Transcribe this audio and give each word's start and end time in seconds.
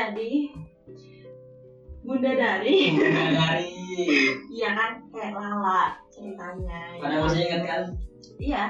jadi 0.00 0.32
Bunda 2.00 2.32
Dari, 2.32 2.96
Bunda 2.96 3.24
dari. 3.36 3.68
iya 4.56 4.68
kan 4.72 4.92
kayak 5.12 5.36
Lala 5.36 6.00
ceritanya. 6.08 6.96
ya. 6.96 7.02
Pada 7.04 7.16
masih 7.20 7.40
ingat 7.44 7.62
kan? 7.68 7.82
Iya, 8.40 8.62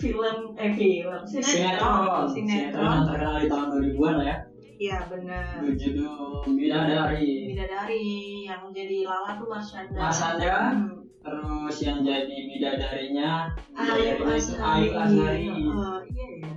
film 0.00 0.36
eh 0.56 0.72
film 0.72 1.20
Sinetron. 1.28 1.52
Sinetron 1.52 2.26
sinetron. 2.32 2.98
terkenal 3.04 3.36
di 3.44 3.48
tahun 3.52 3.66
2000-an 3.76 4.14
lah 4.16 4.26
ya. 4.26 4.36
Iya 4.76 4.98
benar. 5.08 5.44
Berjudul 5.60 6.44
Bidadari. 6.48 7.28
Bidadari 7.52 8.04
yang 8.48 8.62
jadi 8.72 8.98
Lala 9.04 9.36
tuh 9.36 9.48
Marshanda. 9.52 10.00
Marshanda. 10.00 10.56
Hmm. 10.72 11.04
Terus 11.26 11.76
yang 11.82 11.98
jadi 12.06 12.36
bidadarinya 12.48 13.50
Ayu 13.76 14.24
Asari. 14.24 14.62
Ayu 14.62 14.90
Asari. 14.96 15.44
Oh, 15.50 16.00
iya 16.08 16.26
ya. 16.40 16.55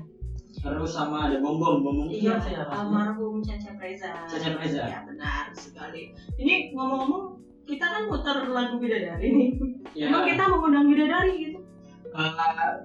Terus 0.59 0.91
sama 0.91 1.31
ada 1.31 1.39
Bom 1.39 1.55
Bom 1.55 1.79
Bom 1.79 2.11
Iya, 2.11 2.35
siapa 2.43 2.83
almarhum 2.83 3.39
Cecep 3.39 3.79
Reza. 3.79 4.11
Cecep 4.27 4.59
Reza. 4.59 4.83
Ya 4.91 4.99
benar 5.07 5.55
sekali. 5.55 6.11
Ini 6.35 6.75
ngomong-ngomong, 6.75 7.39
kita 7.63 7.85
kan 7.87 8.03
muter 8.11 8.37
lagu 8.51 8.75
Bidadari 8.75 9.27
nih. 9.31 9.49
Ya. 9.95 10.11
Emang 10.11 10.27
kita 10.27 10.43
mengundang 10.51 10.91
Bidadari 10.91 11.33
gitu? 11.47 11.59
Eh, 12.09 12.31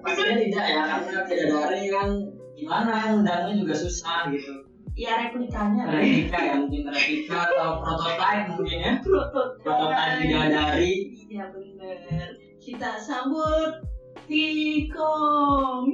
pastinya 0.05 0.35
tidak 0.37 0.65
ya 0.69 0.81
karena 0.85 1.19
bidadari 1.25 1.83
kan 1.89 2.09
gimana 2.53 2.93
undangnya 3.17 3.53
juga 3.57 3.75
susah 3.75 4.29
gitu. 4.29 4.53
Ya 4.95 5.27
replikanya. 5.27 5.91
Replika 5.91 6.39
ya 6.39 6.53
mungkin 6.61 6.87
replika 6.87 7.37
atau 7.51 7.83
prototype 7.83 8.55
mungkin 8.55 8.77
ya. 8.79 8.93
Prototype. 9.03 9.65
Prototype 9.65 10.15
bidadari. 10.23 10.95
Ya 11.27 11.43
benar. 11.51 12.29
Kita 12.63 13.01
sambut 13.03 13.83
Tikong. 14.29 15.85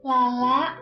Lala. 0.00 0.80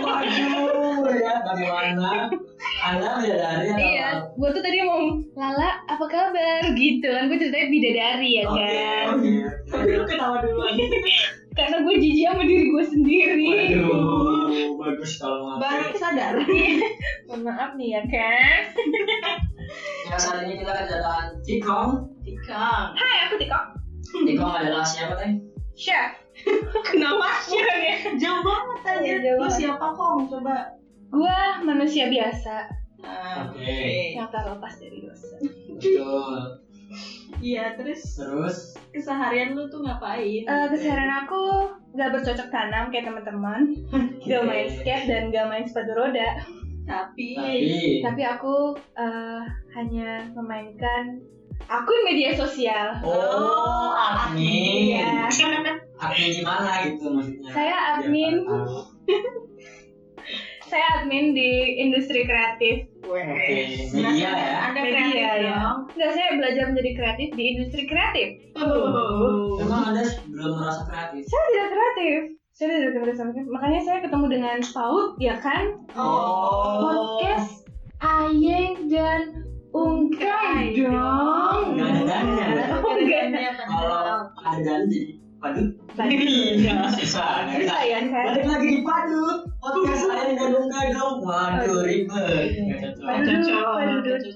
Waduh 0.00 1.12
ya 1.12 1.34
bagaimana 1.44 2.32
anda 2.80 3.20
bidadari 3.20 3.68
atau 3.68 3.76
Iya, 3.76 4.08
gue 4.32 4.48
tuh 4.48 4.62
tadi 4.64 4.78
mau 4.80 5.00
Lala 5.36 5.84
apa 5.84 6.04
kabar 6.08 6.62
gitu 6.72 7.04
kan 7.04 7.28
gue 7.28 7.36
ceritanya 7.36 7.68
bidadari 7.68 8.30
ya 8.40 8.44
Oke, 8.48 8.64
kan. 8.64 9.06
oke. 9.12 9.32
Tapi 9.68 9.90
lu 9.92 10.04
ketawa 10.08 10.36
duluan. 10.40 10.72
Karena 11.54 11.76
gue 11.80 11.94
jijik 11.94 12.24
sama 12.26 12.42
diri 12.42 12.66
gue 12.66 12.84
sendiri. 12.84 13.52
Waduh, 13.76 14.74
bagus 14.80 15.12
kalau 15.16 15.60
Baru 15.60 15.84
ngapain. 15.84 16.00
sadar. 16.00 16.34
Mohon 17.28 17.40
maaf 17.44 17.70
nih 17.76 17.88
ya 17.94 18.02
kan. 18.08 18.60
Ya 20.08 20.16
saat 20.16 20.44
ini 20.44 20.58
kita 20.58 20.72
kedatangan 20.74 21.28
Tikong. 21.44 21.90
Tikong. 22.24 22.86
Hai 22.96 23.16
aku 23.28 23.34
Tiko. 23.36 23.60
Tikong 24.24 24.48
adalah 24.50 24.82
siapa 24.82 25.14
teh? 25.14 25.30
Chef. 25.74 26.23
Kenapa 26.88 27.28
sih? 27.42 27.60
Jauh 28.16 28.42
banget 28.42 28.80
aja. 28.84 29.12
Jauh 29.20 29.38
Lu 29.40 29.48
siapa 29.48 29.86
Kong? 29.92 30.26
Coba. 30.26 30.72
Gue 31.08 31.36
manusia 31.62 32.08
biasa 32.08 32.66
Ah, 33.04 33.52
Oke. 33.52 34.16
yang 34.16 34.32
terlepas 34.32 34.80
dari 34.80 35.04
dosa. 35.04 35.36
Betul. 35.68 36.64
Iya, 37.36 37.76
terus 37.76 38.16
Terus 38.16 38.58
keseharian 38.90 39.52
lu 39.52 39.68
tuh 39.68 39.84
ngapain? 39.84 40.40
Eh 40.40 40.66
keseharian 40.72 41.12
aku 41.20 41.68
gak 41.92 42.16
bercocok 42.16 42.48
tanam 42.48 42.88
kayak 42.88 43.04
teman-teman, 43.04 43.76
gak 44.24 44.42
main 44.42 44.72
skate 44.72 45.04
dan 45.04 45.28
gak 45.28 45.52
main 45.52 45.68
sepatu 45.68 45.92
roda. 45.92 46.40
Tapi, 46.84 47.36
tapi 47.36 48.00
Tapi 48.00 48.22
aku 48.24 48.72
eh, 48.96 49.42
hanya 49.74 50.24
memainkan 50.32 51.20
akun 51.64 52.00
media 52.04 52.32
sosial. 52.32 52.96
oh 53.04 53.92
admin. 53.92 54.96
Iya. 54.96 55.28
Admin 56.02 56.30
gimana 56.34 56.70
gitu 56.90 57.06
maksudnya? 57.10 57.50
Saya 57.54 57.76
admin. 57.94 58.34
Biar 58.42 58.64
tahu. 58.66 58.78
Saya 60.64 60.86
admin 60.98 61.36
di 61.36 61.50
industri 61.78 62.24
kreatif. 62.26 62.88
Oke, 63.04 63.22
media 63.94 64.30
ya. 64.32 64.56
Anda 64.72 64.80
Media, 64.80 64.96
kreatif 64.96 65.20
ya. 65.20 65.32
dong. 65.44 65.78
Enggak, 65.92 66.10
saya 66.16 66.28
belajar 66.40 66.64
menjadi 66.72 66.90
kreatif 66.96 67.28
di 67.36 67.44
industri 67.54 67.82
kreatif. 67.84 68.28
Oh. 68.58 69.60
Emang 69.60 69.92
anda 69.92 70.02
belum 70.32 70.56
merasa 70.58 70.82
kreatif? 70.88 71.22
Saya 71.28 71.42
tidak 71.52 71.68
kreatif. 71.68 72.18
Saya 72.56 72.66
tidak 72.74 72.90
kreatif 72.96 73.14
sama 73.20 73.30
sekali. 73.36 73.48
Makanya 73.52 73.80
saya 73.84 73.98
ketemu 74.02 74.26
dengan 74.32 74.56
PAUD, 74.72 75.08
ya 75.20 75.34
kan? 75.38 75.64
Oh. 75.94 76.80
Podcast 76.80 77.68
Ayeng 78.00 78.88
dan 78.88 79.20
Ungkai 79.74 80.78
dong. 80.78 81.74
Nggak 81.74 81.88
ada 81.90 82.02
dannya. 82.06 82.46
Oh, 82.78 82.94
enggak. 82.94 83.54
Kalau 83.66 83.98
ada 84.38 84.58
dan 84.62 84.86
jadi 84.86 85.23
padut. 85.44 85.68
Iya. 86.00 86.88
Bisa. 86.96 87.24
ya 87.84 88.00
kan? 88.08 88.24
Balik 88.32 88.46
lagi 88.48 88.68
di 88.72 88.80
padut. 88.80 89.38
Podcast 89.60 90.02
saya 90.08 90.32
gadung 90.32 90.68
gadung. 90.72 91.16
Waduh 91.20 91.84
ribet. 91.84 92.48
Cocok. 93.04 93.72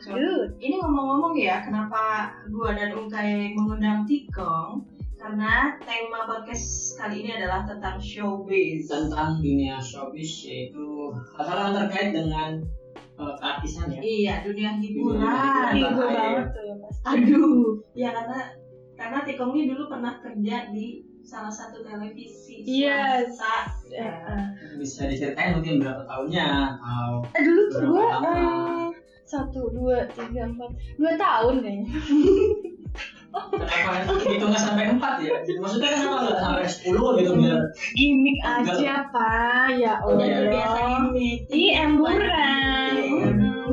padut. 0.05 0.49
Ini 0.61 0.77
ngomong-ngomong 0.85 1.35
ya, 1.41 1.65
kenapa 1.65 2.37
gua 2.53 2.77
dan 2.77 2.93
Ungkai 2.93 3.57
mengundang 3.57 4.05
Tikong? 4.05 4.85
Karena 5.19 5.75
tema 5.83 6.31
podcast 6.31 6.95
kali 6.95 7.27
ini 7.27 7.35
adalah 7.35 7.67
tentang 7.67 7.99
showbiz. 7.99 8.87
Tentang 8.87 9.43
dunia 9.43 9.83
showbiz 9.83 10.47
yaitu 10.47 11.11
hal-hal 11.35 11.59
yang 11.59 11.75
terkait 11.75 12.11
dengan 12.15 12.51
uh, 13.19 13.35
keartisan 13.35 13.91
ya. 13.91 14.01
Iya, 14.01 14.35
dunia 14.47 14.79
hiburan. 14.79 15.19
Hiburan. 15.75 16.15
banget 16.15 16.47
tuh 16.55 16.75
pasti. 16.87 17.03
Aduh, 17.11 17.83
ya 17.99 18.15
karena 18.15 18.41
karena 19.09 19.25
Tikong 19.25 19.57
ini 19.57 19.73
dulu 19.73 19.89
pernah 19.89 20.21
kerja 20.21 20.69
di 20.69 21.01
salah 21.25 21.49
satu 21.49 21.81
televisi 21.81 22.61
Yes. 22.61 23.33
swasta. 23.33 23.89
Ya. 23.89 24.53
Bisa 24.77 25.09
diceritain 25.09 25.57
mungkin 25.57 25.81
berapa 25.81 26.05
tahunnya 26.05 26.45
atau 26.77 27.25
Eh, 27.33 27.41
dulu 27.41 27.63
tuh 27.73 27.81
gue 27.89 28.05
eh, 28.05 28.85
satu 29.25 29.73
dua 29.73 30.05
tiga 30.09 30.45
empat 30.45 30.69
dua 30.97 31.17
tahun 31.17 31.55
kayaknya 31.59 31.89
kenapa 33.29 34.25
hitungnya 34.25 34.57
sampai 34.59 34.85
empat 34.91 35.15
ya? 35.21 35.37
Maksudnya 35.57 35.89
kenapa 35.91 36.17
nggak 36.23 36.39
sampai 36.39 36.65
sepuluh 36.65 37.17
gitu 37.17 37.33
biar 37.35 37.61
gimmick 37.95 38.39
aja 38.43 39.09
pak 39.09 39.69
ya 39.75 39.95
Oh, 40.01 40.13
allah 40.13 40.25
iya. 40.27 40.49
Biasa 40.49 40.79
ini 41.07 41.29
Ih, 41.49 41.73
emburan. 41.79 42.93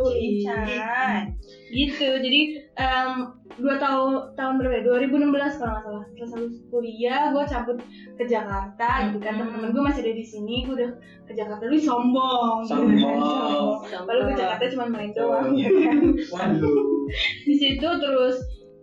Ican. 0.06 1.36
gitu 1.68 2.08
jadi 2.16 2.42
em, 2.78 3.12
dua 3.56 3.76
tahun 3.80 4.36
tahun 4.36 4.54
berapa 4.60 4.76
ya? 4.80 4.84
2016 4.84 5.60
kalau 5.60 5.72
nggak 5.72 5.84
salah. 5.84 6.04
Setelah 6.12 6.30
lulus 6.36 6.56
kuliah 6.68 7.22
gue 7.32 7.44
cabut 7.48 7.78
ke 8.20 8.24
Jakarta 8.28 8.90
gitu 9.10 9.18
kan. 9.24 9.34
Hmm. 9.36 9.40
temen-temen 9.48 9.70
gue 9.72 9.84
masih 9.84 10.02
ada 10.04 10.14
di 10.16 10.26
sini 10.26 10.56
gue 10.68 10.76
udah 10.76 10.92
ke 11.28 11.34
Jakarta. 11.34 11.64
Dulu 11.64 11.80
sombong. 11.80 12.58
Sombong. 12.68 13.72
Lalu 14.08 14.22
ke 14.32 14.34
Jakarta 14.36 14.64
cuma 14.76 14.86
main 14.92 15.12
doang. 15.16 15.56
Ya 15.56 15.70
kan 15.72 15.98
waduh. 16.34 17.08
di 17.46 17.54
situ 17.56 17.88
terus 18.02 18.38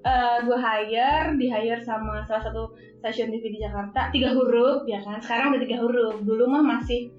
eh, 0.06 0.36
gue 0.46 0.58
hire 0.58 1.36
di 1.36 1.46
hire 1.50 1.82
sama 1.84 2.24
salah 2.24 2.42
satu 2.48 2.72
stasiun 3.04 3.28
TV 3.28 3.52
di 3.52 3.60
Jakarta. 3.60 4.08
Tiga 4.08 4.32
huruf 4.32 4.88
ya 4.88 5.04
kan? 5.04 5.20
Sekarang 5.20 5.52
udah 5.52 5.60
tiga 5.60 5.78
huruf. 5.84 6.16
Dulu 6.24 6.48
mah 6.48 6.64
masih 6.64 7.12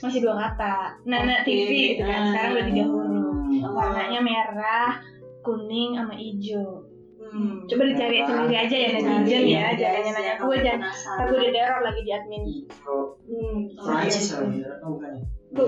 masih 0.00 0.24
dua 0.24 0.36
kata. 0.36 1.00
Nana 1.04 1.44
Oke, 1.44 1.52
TV 1.52 1.70
gitu 1.96 2.04
kan. 2.08 2.32
Sekarang 2.32 2.50
udah 2.56 2.66
tiga 2.72 2.84
huruf. 2.88 3.24
Hmm. 3.44 3.70
warnanya 3.70 4.20
merah 4.24 4.98
kuning 5.44 5.94
sama 5.94 6.16
hijau 6.16 6.83
Hmm. 7.34 7.66
coba 7.66 7.82
dicari 7.90 8.22
Merah, 8.22 8.28
sendiri 8.30 8.54
aja 8.62 8.76
ya 8.78 8.88
netizen 8.94 9.26
ya 9.26 9.38
Iya, 9.42 9.66
jangan 9.74 10.02
iya, 10.06 10.10
nanya 10.14 10.22
iya, 10.22 10.34
gue 10.38 10.56
jangan 10.62 10.80
gue 11.26 11.34
udah 11.34 11.50
teror 11.50 11.80
lagi 11.82 12.00
di 12.06 12.12
admin 12.14 12.42
Hijau. 12.46 12.96
hmm. 13.26 13.58
Prancis 13.74 14.26
tahu 14.38 14.94
kan 15.02 15.10
ya? 15.18 15.22
Bu. 15.54 15.62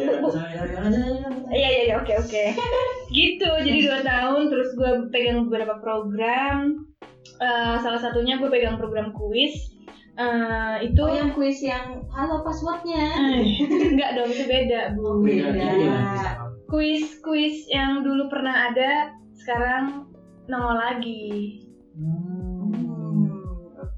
Iya 1.51 1.69
iya 1.75 1.83
iya 1.91 1.95
oke 1.99 2.13
oke. 2.23 2.45
gitu 3.19 3.51
jadi 3.67 3.79
dua 3.83 3.99
tahun 4.07 4.51
terus 4.51 4.79
gue 4.79 4.91
pegang 5.11 5.47
beberapa 5.51 5.79
program. 5.83 6.87
Eh, 7.43 7.77
salah 7.83 7.99
satunya 7.99 8.39
gue 8.39 8.47
pegang 8.47 8.79
program 8.79 9.11
kuis. 9.11 9.55
Eh, 10.17 10.75
itu 10.87 11.03
Oh 11.03 11.11
yang 11.11 11.35
kuis 11.35 11.63
yang 11.63 12.03
halo 12.15 12.47
passwordnya. 12.47 13.11
enggak 13.95 14.11
dong 14.15 14.31
itu 14.31 14.45
beda 14.47 14.95
bu. 14.95 15.23
Beda, 15.23 15.51
Beda. 15.51 15.99
Kuis 16.67 17.19
kuis 17.23 17.67
yang 17.71 18.07
dulu 18.07 18.31
pernah 18.31 18.71
ada 18.71 19.15
sekarang 19.39 20.16
nongol 20.47 20.79
lagi. 20.79 21.63
Hmm. 21.95 22.47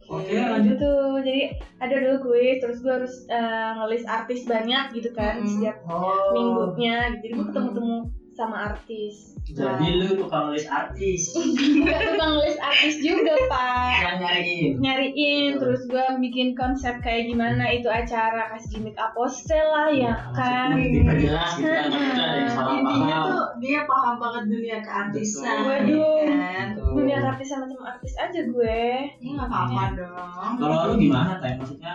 Oke, 0.09 0.33
Lanjut 0.33 0.81
tuh 0.81 1.21
jadi 1.21 1.53
ada 1.85 1.95
dulu 2.01 2.33
kuis 2.33 2.65
terus 2.65 2.81
gue 2.81 2.89
harus 2.89 3.29
eh, 3.29 3.71
ngelis 3.77 4.09
artis 4.09 4.49
banyak 4.49 4.97
gitu 4.97 5.13
kan 5.13 5.45
Mm-mm. 5.45 5.51
setiap 5.53 5.77
Oh. 5.85 6.33
minggunya 6.33 7.13
gitu. 7.13 7.29
jadi 7.29 7.33
gue 7.37 7.47
ketemu 7.53 7.71
temu 7.77 7.97
sama 8.39 8.71
artis. 8.71 9.35
Jadi 9.49 9.97
lu 9.97 10.15
tukang 10.15 10.47
nulis 10.47 10.63
artis 10.65 11.33
Gak 11.81 11.99
tukang 12.13 12.33
nulis 12.37 12.55
artis 12.61 13.01
juga 13.01 13.35
pak. 13.49 13.91
yang 13.99 14.17
nyariin. 14.21 14.73
Nyariin, 14.79 15.51
terus 15.57 15.83
gue 15.85 16.05
bikin 16.21 16.53
konsep 16.53 17.01
kayak 17.01 17.27
gimana 17.27 17.67
itu 17.67 17.89
acara 17.89 18.53
kasih 18.53 18.79
gimmick 18.79 18.95
apostel 18.95 19.67
lah 19.67 19.89
ya 19.89 20.15
kan. 20.31 20.71
Maksudnya 20.71 20.95
diperjelas 20.95 21.51
gitu 21.51 21.67
kan, 21.67 21.85
maksudnya 21.89 22.23
ada 22.23 22.37
yang 22.39 22.51
salah 22.53 22.75
intinya 22.77 23.09
paham. 23.11 23.27
tuh 23.27 23.45
dia 23.59 23.81
paham 23.83 24.15
banget 24.17 24.43
dunia 24.47 24.79
keartisan 24.79 25.43
Betul. 25.43 25.67
Waduh. 25.67 26.17
ya 26.21 26.37
kan. 26.37 26.67
Dunia 26.95 27.17
artis 27.25 27.49
sama 27.49 27.65
sama 27.67 27.85
artis 27.91 28.13
aja 28.15 28.41
gue. 28.45 28.81
ini 29.19 29.31
nggak 29.33 29.49
apa-apa 29.49 29.83
dong 29.97 30.53
Kalau 30.57 30.77
lu 30.87 30.95
gimana 30.99 31.33
teh? 31.41 31.53
Maksudnya 31.57 31.95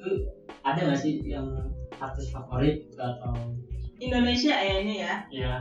lu 0.00 0.10
ada 0.62 0.78
nggak 0.80 0.96
sih 0.96 1.20
yang 1.20 1.44
artis 1.94 2.30
favorit 2.30 2.86
atau 2.94 3.34
Indonesia 4.02 4.54
ya 4.54 4.74
ini 4.82 4.94
ya? 5.02 5.14
Ya 5.30 5.54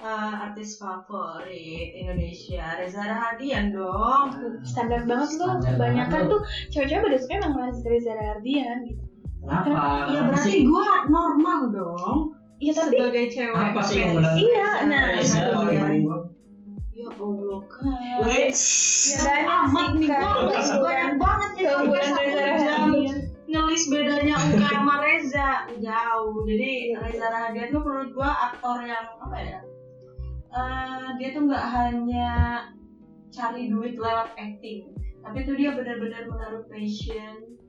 Eh, 0.00 0.34
artis 0.48 0.80
favorit 0.80 1.92
Indonesia. 1.92 2.80
Reza 2.80 3.04
Rahadian 3.04 3.76
dong. 3.76 4.32
Standar 4.64 5.04
banget 5.04 5.36
loh. 5.36 5.60
Kebanyakan 5.60 6.32
tuh 6.32 6.40
cewek-cewek 6.72 7.04
pada 7.04 7.18
suka 7.20 7.34
emang 7.36 7.54
Reza 7.68 7.84
Reza 7.84 8.12
Ardian 8.16 8.88
gitu. 8.88 9.04
kenapa? 9.40 10.08
ya 10.12 10.20
berarti 10.24 10.64
gue 10.64 10.88
normal 11.12 11.60
dong. 11.68 12.18
Iya 12.64 12.72
tapi 12.76 12.96
sebagai 12.96 13.24
cewek 13.28 13.56
Apa 13.56 13.80
sih? 13.84 14.00
Iya, 14.40 14.68
nah, 14.88 15.02
Reza 15.12 15.40
ya 17.00 17.08
Allah 17.16 17.60
kan 17.68 18.24
Wait. 18.24 18.52
Ya, 19.16 19.36
amat 19.48 19.90
nih 19.96 20.08
gue 20.08 20.80
banyak 20.80 21.12
banget 21.16 21.50
ya 21.60 21.70
keunggulan 21.76 22.08
Rahadian. 22.12 23.14
ngelis 23.50 23.84
bedanya 23.90 24.36
Uka 24.36 24.68
sama 24.68 24.94
Reza 25.00 25.09
jauh 25.68 26.46
jadi 26.48 26.96
Reza 26.96 27.26
Rahadian 27.28 27.68
tuh 27.74 27.82
menurut 27.84 28.10
gua 28.16 28.30
aktor 28.52 28.80
yang 28.84 29.06
apa 29.20 29.36
ya 29.36 29.60
eh, 30.50 31.08
dia 31.20 31.28
tuh 31.36 31.42
nggak 31.46 31.66
hanya 31.74 32.30
cari 33.30 33.70
duit 33.70 33.94
lewat 33.98 34.34
acting 34.34 34.90
tapi 35.20 35.44
tuh 35.44 35.54
dia 35.54 35.76
benar-benar 35.76 36.26
menaruh 36.26 36.64
passion 36.66 37.60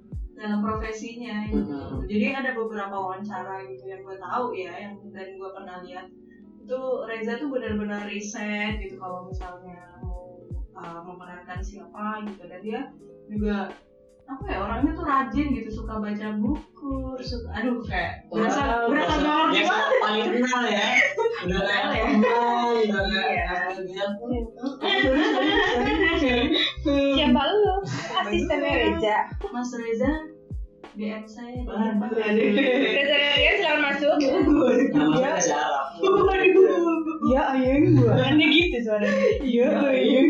dalam 0.41 0.63
profesinya 0.65 1.45
gitu. 1.51 1.69
Mhm. 1.69 2.07
jadi 2.09 2.25
ada 2.41 2.51
beberapa 2.57 2.95
wawancara 2.95 3.67
gitu 3.69 3.83
yang 3.85 4.01
gue 4.01 4.17
tahu 4.17 4.45
ya 4.57 4.73
yang 4.73 4.97
dan 5.13 5.37
gue 5.37 5.49
pernah 5.53 5.77
lihat 5.85 6.07
itu 6.61 6.79
Reza 7.05 7.37
tuh 7.37 7.49
benar-benar 7.51 8.09
riset 8.09 8.81
gitu 8.81 8.97
kalau 8.97 9.29
misalnya 9.29 10.01
mau 10.01 10.41
uh, 10.79 11.01
memerankan 11.05 11.59
siapa 11.61 12.25
gitu 12.25 12.43
dan 12.47 12.59
dia 12.63 12.81
juga 13.29 13.75
apa 14.29 14.43
ya 14.47 14.57
orangnya 14.63 14.91
tuh 14.95 15.05
rajin 15.05 15.47
gitu 15.53 15.69
suka 15.71 15.99
baca 15.99 16.27
buku 16.39 17.19
suka 17.19 17.49
aduh 17.51 17.81
kayak 17.83 18.25
berasa 18.31 18.87
berasa 18.87 19.15
banget 19.19 19.51
yang 19.53 19.67
banget 19.67 19.91
paling 20.01 20.25
kenal 20.39 20.61
ya. 20.65 20.87
Udah 21.41 21.61
kayak 21.65 22.05
Kenal 22.05 22.69
ya. 22.77 22.93
udah 22.93 23.03
kayak 23.25 23.49
Iya. 26.21 26.37
Siapa 27.17 27.41
lu? 27.41 27.75
Asistennya 28.21 28.71
Reza. 28.77 29.17
Mas 29.49 29.71
Reza 29.73 30.11
DM 30.93 31.23
saya? 31.25 31.59
Reza 32.13 33.15
Ardian 33.17 33.53
silakan 33.57 33.79
masuk. 33.89 34.15
Namanya 34.93 35.29
Reza 35.37 35.55
Arab. 35.57 35.85
Ya 37.31 37.41
ayang 37.57 37.95
gua. 37.97 38.13
Kan 38.17 38.37
dia 38.37 38.47
gitu 38.49 38.77
suaranya. 38.85 39.25
Iya 39.41 39.67
ayang. 39.89 40.29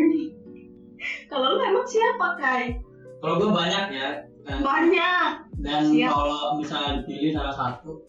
Kalau 1.27 1.47
lu 1.57 1.61
emang 1.65 1.87
siapa 1.87 2.27
Kai? 2.37 2.77
Kalau 3.21 3.33
gue 3.37 3.49
banyak 3.49 3.85
ya. 3.93 4.09
Dan, 4.41 4.57
Banyak. 4.65 5.29
dan 5.61 5.81
Siap. 5.85 6.09
kalau 6.09 6.57
misalnya 6.57 6.91
dipilih 6.99 7.29
salah 7.31 7.53
satu, 7.53 8.01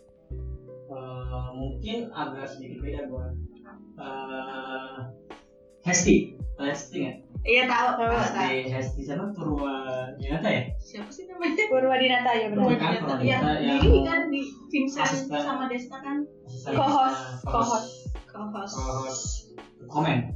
eh, 0.89 1.49
mungkin 1.53 2.09
agak 2.09 2.49
sedikit 2.49 2.81
beda 2.81 3.01
gue. 3.05 3.27
Eh, 3.95 4.97
Hesti, 5.83 6.17
Hesti 6.57 6.97
nggak? 6.99 7.17
Iya 7.43 7.63
tahu 7.67 7.89
tahu. 7.99 8.15
Hesti, 8.15 8.71
Hesti 8.71 9.01
siapa? 9.03 9.29
Purwa 9.35 9.75
Dinata 10.17 10.49
ya? 10.49 10.63
Siapa 10.79 11.11
sih 11.11 11.29
namanya? 11.29 11.65
Purwadinata 11.75 12.31
ya 12.33 12.47
benar. 12.49 12.65
Bukan, 12.65 12.93
kalau 13.03 13.21
Iya, 13.21 13.37
Desta 13.37 13.53
di 13.53 13.67
yang 13.69 13.81
ini 13.83 14.01
kan 14.01 14.21
di 14.31 14.43
Vincent 14.71 15.05
asisten. 15.05 15.43
sama 15.43 15.65
Desta 15.69 15.99
kan 16.01 16.17
co-host. 16.73 17.45
co-host. 17.45 17.89
co-host 18.25 19.25
komen. 19.85 20.33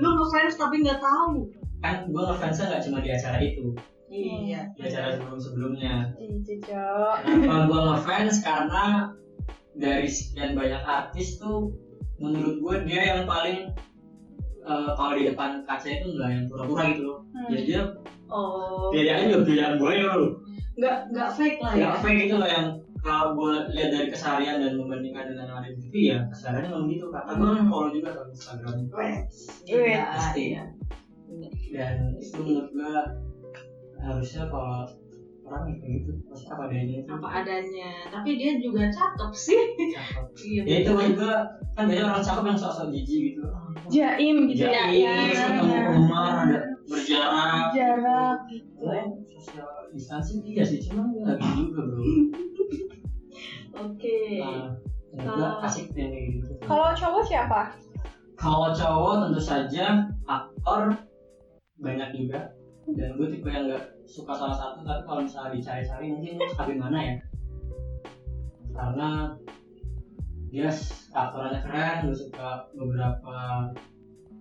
Lu 0.00 0.08
ngefans 0.18 0.54
tapi 0.58 0.82
nggak 0.82 0.98
tahu. 0.98 1.46
Kan 1.78 2.10
gue 2.10 2.22
ngefansnya 2.22 2.64
nggak 2.74 2.82
cuma 2.88 2.98
di 3.04 3.10
acara 3.12 3.38
itu, 3.38 3.76
Iya. 4.08 4.72
di 4.74 4.80
acara 4.82 5.14
sebelum-sebelumnya. 5.14 6.16
Ih, 6.16 6.40
Cocok. 6.40 7.16
Kenapa 7.22 7.56
gue 7.68 7.80
ngefans 7.86 8.34
karena 8.40 8.84
dari 9.76 10.08
sekian 10.08 10.56
banyak 10.56 10.80
artis 10.80 11.36
tuh 11.38 11.70
menurut 12.16 12.56
gue 12.58 12.74
dia 12.88 13.14
yang 13.14 13.22
paling 13.28 13.70
eh, 14.64 14.90
kalau 14.96 15.12
di 15.12 15.28
depan 15.28 15.60
kaca 15.68 15.84
itu 15.84 16.08
nggak 16.16 16.28
yang 16.30 16.44
pura-pura 16.48 16.82
gitu 16.90 17.02
loh. 17.04 17.18
Hmm. 17.30 17.52
Jadi 17.52 17.62
dia 17.68 17.82
Oh. 18.24 18.88
pilihannya 18.90 19.28
juga 19.30 19.44
pilihan 19.44 19.72
gue 19.76 19.92
ya 19.92 20.06
loh. 20.08 20.30
Nggak 20.74 20.96
nggak 21.12 21.28
fake 21.36 21.58
lah 21.60 21.72
ya. 21.76 21.78
Nggak 21.84 21.96
fake 22.00 22.18
gitu 22.24 22.34
loh 22.40 22.48
yang 22.48 22.66
kalau 23.04 23.36
gue 23.36 23.52
lihat 23.70 23.90
dari 23.92 24.08
keseharian 24.08 24.58
dan 24.58 24.72
membandingkan 24.74 25.28
dengan 25.28 25.44
yang 25.46 25.58
ada 25.60 25.68
di 25.68 25.78
TV 25.78 25.94
ya 26.08 26.18
kesehariannya 26.26 26.70
memang 26.72 26.88
gitu. 26.88 27.06
Karena 27.06 27.32
gue 27.34 27.48
Hmm. 27.54 27.68
follow 27.68 27.90
juga 27.90 28.08
sama 28.10 28.30
Instagram. 28.30 28.74
Wes. 28.90 29.36
Iya, 29.64 30.02
Pasti. 30.10 30.42
iya. 30.50 30.64
dan 31.70 32.14
itu 32.14 32.38
menurut 32.38 32.70
gue 32.70 32.94
harusnya 33.98 34.46
kalau 34.46 34.86
orang 35.44 35.62
ya 35.66 35.74
kayak 35.76 35.92
gitu 35.98 36.10
pasti 36.24 36.46
apa 36.48 36.62
adanya 36.64 36.94
itu 36.96 37.10
Apa 37.10 37.28
adanya. 37.34 37.90
Tapi 38.08 38.30
dia 38.34 38.52
juga 38.56 38.82
cakep 38.88 39.30
sih. 39.34 39.62
cakep. 39.90 40.24
Iya. 40.44 40.62
ya 40.62 40.76
itu 40.80 40.90
menurut 40.90 41.14
gue 41.18 41.34
kan 41.74 41.84
banyak 41.84 42.04
orang 42.04 42.22
cakep 42.22 42.44
yang 42.46 42.56
sok-sok 42.56 42.88
jijik 42.90 43.20
gitu 43.28 43.42
Jaim 43.90 44.36
gitu 44.46 44.64
ya. 44.64 44.86
Jadi 44.86 45.02
terus 45.02 45.40
ketemu 45.42 45.76
rumah 45.90 46.24
ada 46.40 46.58
berjarak 46.86 47.64
Jarak 47.70 48.38
gitu. 48.48 48.80
Nah, 48.80 49.06
social 49.34 49.68
distancing 49.90 50.40
iya 50.44 50.62
sih 50.62 50.78
cuma 50.80 51.06
nggak 51.06 51.36
gitu 51.36 51.50
juga 51.66 51.80
bro 51.84 52.02
Oke. 53.74 54.18
nah, 54.38 54.70
menurut 55.10 55.34
gue 55.34 55.42
Kalau- 55.42 55.62
asik 55.62 55.86
yang 55.92 56.10
kayak 56.10 56.26
gitu. 56.32 56.50
Kalau 56.60 56.86
cowok 56.92 57.22
siapa? 57.24 57.60
kalau 58.34 58.68
cowok 58.70 59.14
tentu 59.22 59.40
saja 59.40 59.86
aktor 60.24 60.90
banyak 61.76 62.10
juga. 62.12 62.50
Dan 62.86 63.16
gue 63.16 63.26
tipe 63.28 63.46
yang 63.46 63.64
nggak 63.64 63.80
suka 64.04 64.30
salah 64.30 64.52
satu 64.52 64.82
tapi 64.82 65.00
kalau 65.02 65.20
misalnya 65.20 65.54
dicari-cari 65.54 66.06
mungkin 66.10 66.36
tapi 66.52 66.72
mana 66.74 66.98
ya? 67.00 67.14
Karena 68.70 69.08
dia 70.48 70.68
s- 70.68 71.08
aktorannya 71.10 71.62
keren 71.62 71.96
gue 72.04 72.16
suka 72.16 72.68
beberapa 72.72 73.36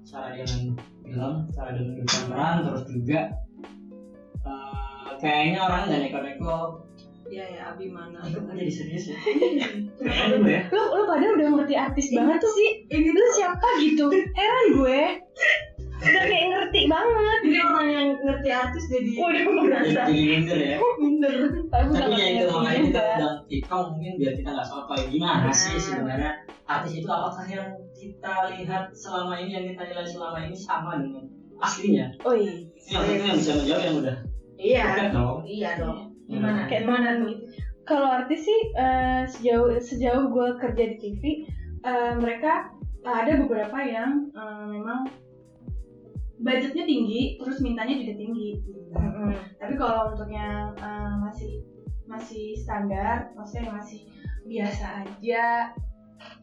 cara 0.03 0.27
dia 0.31 0.43
main 0.43 0.75
film 0.99 1.33
cara 1.49 1.71
dia 1.71 1.81
menunjukkan 1.81 2.23
peran 2.27 2.55
terus 2.61 2.83
juga 2.85 3.21
eh, 4.43 5.09
kayaknya 5.17 5.59
orang 5.61 5.81
nggak 5.87 6.01
neko-neko 6.03 6.55
Iya 7.23 7.45
ya 7.49 7.61
Abimana. 7.73 8.19
kan 8.19 8.53
jadi 8.53 8.69
serius 8.69 9.05
ya 9.09 9.17
Keren 9.99 10.27
dulu 10.37 10.47
ya 10.47 10.61
Lu 10.69 10.81
lu 10.91 11.01
pada 11.05 11.25
udah 11.29 11.47
ngerti 11.55 11.75
artis 11.75 12.07
banget 12.11 12.37
tuh 12.37 12.51
sih. 12.51 12.69
Ini 12.87 13.09
tuh 13.09 13.27
siapa 13.33 13.67
gitu? 13.79 14.05
Heran 14.11 14.65
gue. 14.75 15.01
Udah 16.03 16.23
kayak 16.27 16.47
ngerti 16.51 16.81
banget. 16.85 17.39
Ini 17.47 17.59
orang 17.63 17.87
yang 17.89 18.07
ngerti 18.19 18.49
artis 18.51 18.83
jadi 18.91 19.11
Waduh, 19.15 19.39
jadi, 19.39 19.55
berasa 19.63 20.01
jadi 20.03 20.21
minder 20.27 20.59
ya 20.59 20.77
minder. 20.99 21.33
Tapi 21.71 21.87
tapi 21.95 22.13
ya 22.13 22.27
itu 22.35 22.45
makanya 22.51 22.81
kita 22.83 23.01
undang 23.07 23.35
Tikong 23.47 23.85
mungkin 23.95 24.13
biar 24.19 24.33
kita 24.35 24.49
nggak 24.51 24.67
sotoy 24.67 25.01
gimana 25.07 25.49
sih 25.49 25.75
sebenarnya 25.79 26.31
artis 26.65 26.93
itu 26.97 27.07
apakah 27.07 27.45
yang 27.47 27.67
kita 27.93 28.33
lihat 28.51 28.83
selama 28.91 29.33
ini 29.39 29.51
yang 29.53 29.65
kita 29.71 29.83
nilai 29.85 30.05
selama 30.05 30.37
ini 30.43 30.55
sama 30.55 30.91
dengan 30.99 31.23
aslinya 31.57 32.05
Oh 32.21 32.35
iya. 32.35 32.51
ini 32.59 32.91
yang 32.91 33.03
itu 33.07 33.23
yang 33.23 33.37
bisa 33.37 33.51
menjawab 33.55 33.81
yang 33.81 33.95
udah 33.97 34.15
Iya. 34.53 34.83
dekat 34.85 35.09
dong 35.11 35.37
Iya 35.43 35.69
dong. 35.79 35.97
Gimana? 36.29 36.65
Kayak 36.71 36.85
mana 36.87 37.09
tuh? 37.19 37.35
Kalau 37.83 38.07
artis 38.07 38.47
sih 38.47 38.59
eh, 38.79 39.27
sejauh 39.27 39.75
sejauh 39.79 40.31
gue 40.31 40.47
kerja 40.55 40.83
di 40.95 40.97
TV, 40.99 41.23
eh, 41.83 42.13
mereka 42.15 42.71
ada 43.03 43.35
beberapa 43.43 43.75
yang 43.83 44.31
eh, 44.31 44.65
memang 44.71 45.11
budgetnya 46.39 46.83
tinggi, 46.87 47.39
terus 47.39 47.59
mintanya 47.59 47.99
juga 47.99 48.13
tinggi. 48.15 48.49
Tapi 49.59 49.73
kalau 49.75 50.15
untuk 50.15 50.29
yang 50.31 50.71
eh, 50.79 51.15
masih 51.23 51.63
masih 52.07 52.55
standar, 52.59 53.31
maksudnya 53.35 53.71
masih 53.75 54.07
biasa 54.47 55.07
aja, 55.07 55.71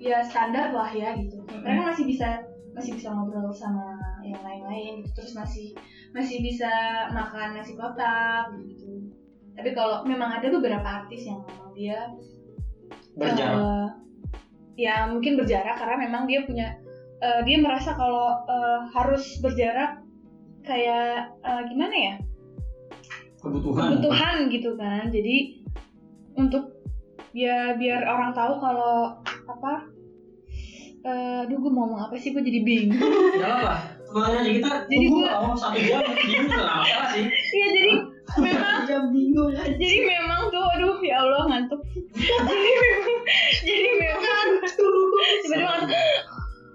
ya 0.01 0.19
standar 0.25 0.73
lah 0.73 0.93
ya 0.93 1.17
gitu. 1.17 1.41
Mereka 1.49 1.97
masih 1.97 2.05
bisa 2.09 2.45
masih 2.71 2.97
bisa 2.97 3.11
ngobrol 3.11 3.51
sama 3.51 3.99
yang 4.23 4.41
lain-lain 4.45 5.03
gitu, 5.03 5.21
terus 5.21 5.33
masih 5.35 5.75
masih 6.15 6.39
bisa 6.45 6.71
makan 7.13 7.59
nasi 7.59 7.75
kotak 7.75 8.53
gitu. 8.67 8.90
Tapi 9.61 9.77
kalau 9.77 10.01
memang 10.03 10.41
ada 10.41 10.49
beberapa 10.49 11.05
artis 11.05 11.29
yang 11.29 11.45
memang 11.45 11.71
dia 11.71 12.01
berjarak. 13.13 13.61
eh, 13.61 13.89
ya 14.81 15.05
mungkin 15.05 15.37
berjarak 15.37 15.77
karena 15.77 16.01
memang 16.01 16.25
dia 16.25 16.41
punya 16.43 16.81
eh, 17.21 17.45
dia 17.45 17.61
merasa 17.61 17.93
kalau 17.93 18.41
eh, 18.43 18.81
harus 18.91 19.37
berjarak 19.39 20.01
kayak 20.63 21.29
eh, 21.39 21.63
gimana 21.69 21.93
ya? 21.93 22.15
Kebutuhan. 23.37 24.01
Kebutuhan 24.01 24.37
gitu 24.49 24.71
kan. 24.75 25.09
Jadi 25.09 25.61
untuk 26.33 26.73
biar 27.31 27.77
biar 27.77 28.01
orang 28.03 28.33
tahu 28.33 28.57
kalau 28.57 29.21
apa 29.45 29.93
eh 31.01 31.45
aduh 31.45 31.57
gue 31.59 31.69
mau 31.69 31.85
ngomong 31.85 32.09
apa 32.09 32.17
sih? 32.17 32.33
Gue 32.33 32.41
jadi 32.41 32.61
bingung. 32.61 32.97
Gak 33.37 33.53
apa. 33.61 33.73
Semuanya 34.05 34.41
aja 34.41 34.51
kita 34.51 34.69
Jadi 34.85 34.89
tunggu 34.91 35.17
gua- 35.21 35.33
ngomong 35.37 35.55
satu 35.55 35.79
jam. 35.79 36.01
Bingung 36.03 36.49
nggak 36.49 36.67
masalah 36.67 37.09
sih. 37.13 37.25
iya 37.29 37.67
jadi 37.71 37.93
memang 38.39 38.87
jam 38.87 39.03
bingung 39.11 39.51
aja. 39.57 39.73
jadi 39.75 39.99
memang 40.07 40.53
tuh 40.53 40.65
aduh 40.77 40.99
ya 41.03 41.17
Allah 41.25 41.43
ngantuk. 41.51 41.81
Jadi 43.61 43.89
memang 43.99 44.47
jadi 44.61 45.49
memang 45.57 45.81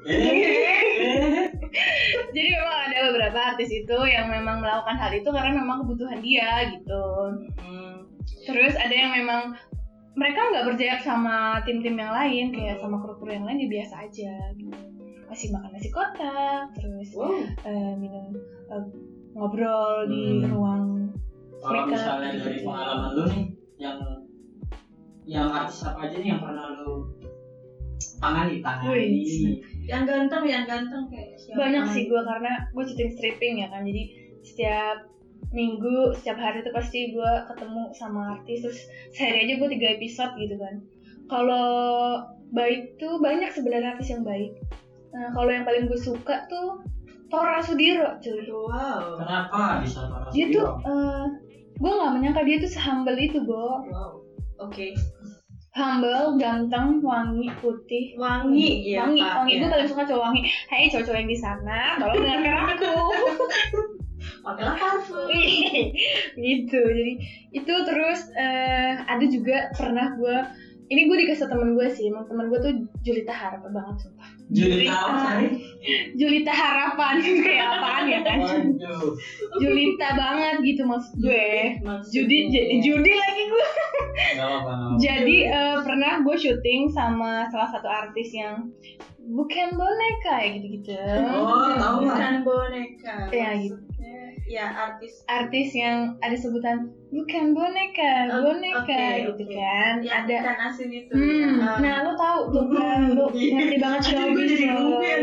tiba-tiba 0.06 0.56
jadi 2.36 2.50
memang 2.62 2.78
ada 2.92 2.98
beberapa 3.12 3.40
artis 3.56 3.70
itu 3.74 3.98
yang 4.06 4.30
memang 4.30 4.62
melakukan 4.62 4.96
hal 5.00 5.12
itu 5.12 5.30
karena 5.32 5.52
memang 5.56 5.84
kebutuhan 5.86 6.20
dia 6.22 6.72
gitu. 6.78 7.06
Terus 8.46 8.74
ada 8.78 8.94
yang 8.94 9.12
memang 9.18 9.58
mereka 10.16 10.48
nggak 10.54 10.66
berjarak 10.72 11.02
sama 11.04 11.60
tim-tim 11.68 12.00
yang 12.00 12.14
lain 12.14 12.54
kayak 12.56 12.80
sama 12.80 13.02
kru-kru 13.04 13.36
yang 13.36 13.44
lain 13.44 13.66
ya 13.66 13.70
biasa 13.82 13.96
aja 14.08 14.34
gitu. 14.56 14.78
Masih 15.26 15.50
makan 15.52 15.74
nasi 15.74 15.90
kotak 15.92 16.70
terus 16.78 17.10
wow. 17.18 17.34
eh, 17.66 17.94
minum 17.98 18.38
eh, 18.72 18.84
ngobrol 19.36 20.08
di 20.08 20.46
Hmm. 20.46 20.54
ruang 20.54 21.05
Kalau 21.66 21.82
Mereka- 21.82 21.98
misalnya 21.98 22.30
dari 22.38 22.60
pengalaman 22.62 23.10
lu 23.18 23.24
nih, 23.26 23.44
yang 23.82 23.98
yang 25.26 25.48
artis 25.50 25.82
apa 25.82 26.06
aja 26.06 26.16
nih 26.22 26.30
yang 26.38 26.42
pernah 26.46 26.66
lu 26.78 27.10
tangani 28.22 28.62
tangani? 28.62 29.26
Yang 29.90 30.04
ganteng 30.06 30.44
yang 30.46 30.66
ganteng 30.70 31.10
kayak 31.10 31.34
siapa? 31.42 31.58
Banyak 31.58 31.86
sih 31.90 32.06
gue 32.06 32.22
karena 32.22 32.70
gue 32.70 32.84
syuting 32.86 33.12
stripping 33.18 33.54
ya 33.66 33.68
kan 33.74 33.82
jadi 33.82 34.04
setiap 34.46 35.10
minggu 35.50 36.14
setiap 36.22 36.38
hari 36.38 36.62
itu 36.62 36.70
pasti 36.70 37.00
gue 37.18 37.32
ketemu 37.50 37.84
sama 37.98 38.38
artis 38.38 38.62
terus 38.62 38.80
sehari 39.10 39.50
aja 39.50 39.54
gue 39.58 39.70
tiga 39.74 39.88
episode 39.98 40.34
gitu 40.38 40.56
kan. 40.62 40.76
Kalau 41.26 41.66
baik 42.54 43.02
tuh 43.02 43.18
banyak 43.18 43.50
sebenarnya 43.50 43.98
artis 43.98 44.14
yang 44.14 44.22
baik. 44.22 44.54
Nah 45.10 45.34
kalau 45.34 45.50
yang 45.50 45.66
paling 45.66 45.90
gue 45.90 45.98
suka 45.98 46.46
tuh 46.46 46.86
Tora 47.26 47.58
Sudiro 47.58 48.22
cuy. 48.22 48.46
Wow. 48.54 49.18
Kenapa 49.18 49.82
bisa 49.82 50.06
Tora 50.06 50.30
dia 50.30 50.46
tuh 50.54 50.78
Sudiro? 50.78 50.86
Gue 51.76 51.92
nggak 51.92 52.14
menyangka 52.16 52.42
dia 52.48 52.58
tuh 52.64 52.72
sehumble 52.72 53.20
itu 53.20 53.44
Bo. 53.44 53.84
Wow 53.92 54.26
oke. 54.60 54.88
Humble 55.76 56.40
ganteng 56.40 57.04
wangi 57.04 57.52
putih. 57.60 58.16
Wangi 58.16 58.96
ya 58.96 59.04
wangi 59.04 59.20
Pak, 59.20 59.34
wangi. 59.44 59.52
Ya. 59.52 59.60
gue 59.60 59.70
paling 59.76 59.90
suka 59.92 60.04
cowok 60.08 60.24
wangi. 60.24 60.42
Hai 60.72 60.88
cowok-cowok 60.88 61.20
yang 61.20 61.32
di 61.32 61.40
sana 61.40 61.80
tolong 62.00 62.20
dengarkan 62.24 62.66
aku. 62.80 62.94
Pakailah 64.46 64.78
parfum. 64.80 65.28
Gitu 66.46 66.80
jadi 66.80 67.14
itu 67.52 67.74
terus 67.84 68.32
eh, 68.40 68.94
ada 69.04 69.26
juga 69.28 69.68
pernah 69.76 70.16
gue 70.16 70.38
ini 70.86 71.02
gue 71.04 71.18
dikasih 71.18 71.46
temen 71.46 71.74
gue 71.74 71.88
sih 71.88 72.08
emang 72.08 72.26
temen 72.26 72.46
gue 72.46 72.60
tuh 72.60 72.72
Julita 73.02 73.32
Harapan 73.32 73.72
banget 73.72 73.96
sumpah. 74.00 74.30
Julita 74.48 74.94
apa? 74.94 75.18
tadi? 75.20 75.48
Julita 76.14 76.54
Harapan 76.54 77.14
kayak 77.44 77.66
apaan 77.72 78.04
ya 78.06 78.20
kan? 78.22 78.38
Waduh. 78.40 79.10
Julita 79.58 80.08
banget 80.14 80.56
gitu 80.62 80.82
maksud 80.84 81.14
gue. 81.18 81.50
Judi 82.06 82.38
J- 82.48 82.70
Judi 82.80 83.12
lagi 83.12 83.44
gue 83.46 83.68
jadi 84.98 85.38
eh, 85.48 85.78
pernah 85.82 86.22
gue 86.22 86.36
syuting 86.36 86.88
sama 86.88 87.50
salah 87.50 87.68
satu 87.68 87.88
artis 87.88 88.30
yang 88.32 88.70
bukan 89.26 89.74
boneka 89.74 90.36
ya 90.38 90.50
gitu-gitu. 90.54 91.02
Oh, 91.26 91.74
bukan 92.00 92.34
boneka 92.42 93.16
Ya, 93.32 93.58
gitu. 93.58 93.74
Ya 94.46 94.70
artis 94.70 95.26
artis 95.26 95.74
yang 95.74 96.22
ada 96.22 96.38
sebutan 96.38 96.94
bukan 97.10 97.52
boneka 97.52 98.30
Oh, 98.30 98.46
boneka 98.46 98.78
oke, 98.86 99.06
gitu 99.34 99.42
oke. 99.42 99.46
kan 99.52 99.94
yang 100.00 100.16
ada 100.22 100.36
ikan 100.38 100.58
asin 100.70 100.90
itu 100.92 101.10
Hmm, 101.12 101.58
ya. 101.58 101.82
nah 101.82 101.96
lo 102.06 102.14
tau 102.14 102.54
tuh 102.54 102.70
kan, 102.70 103.10
lo 103.10 103.26
ngerti 103.34 103.78
banget 103.80 104.02
showbiz 104.06 104.46
jadi 104.48 104.66
lo. 104.70 105.02
ya 105.02 105.16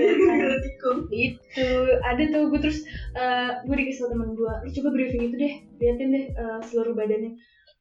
Itu, 1.09 1.71
ada 2.01 2.23
tuh 2.29 2.43
gue 2.49 2.61
terus 2.61 2.83
eh, 3.15 3.51
gue 3.63 3.75
dikasih 3.77 3.99
sama 4.01 4.11
temen 4.11 4.31
gue, 4.33 4.53
lu 4.59 4.71
coba 4.73 4.89
briefing 4.91 5.23
itu 5.25 5.37
deh, 5.37 5.55
liatin 5.79 6.09
deh 6.11 6.25
eh, 6.29 6.59
seluruh 6.65 6.93
badannya. 6.93 7.33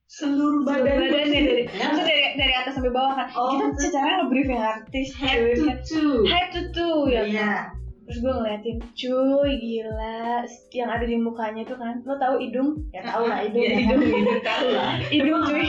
seluruh 0.05 0.61
Seluruh 0.61 0.61
badan 0.61 0.95
badannya 0.99 1.39
dari, 1.41 1.63
Ya. 1.65 1.83
maksudnya 1.87 2.05
dari 2.05 2.23
dari 2.37 2.53
atas 2.53 2.73
sampai 2.75 2.91
bawah 2.91 3.13
kan. 3.15 3.27
Oh, 3.31 3.49
Kita 3.49 3.65
secara 3.79 4.09
nge-briefing 4.19 4.59
artis, 4.59 5.07
head 5.15 5.39
to 5.55 5.63
kan. 5.63 5.77
toe 5.81 6.21
Head 6.27 6.47
to 6.51 6.61
toe 6.69 7.01
ya 7.07 7.23
kan. 7.25 7.63
Terus 8.11 8.27
gue 8.27 8.33
ngeliatin, 8.35 8.77
cuy 8.91 9.51
gila, 9.55 10.43
yang 10.69 10.89
ada 10.91 11.05
di 11.07 11.15
mukanya 11.15 11.63
tuh 11.63 11.79
kan, 11.79 12.03
lo 12.03 12.19
tau 12.19 12.35
hidung? 12.35 12.75
Ya 12.91 13.07
tau 13.07 13.23
lah 13.23 13.39
hidung. 13.47 13.63
ya, 13.63 13.71
ya 13.71 13.79
hidung 13.87 14.03
hidung 14.03 14.41
tahu 14.43 14.67
lah 14.67 14.91
Hidung 15.15 15.39
cuy, 15.47 15.63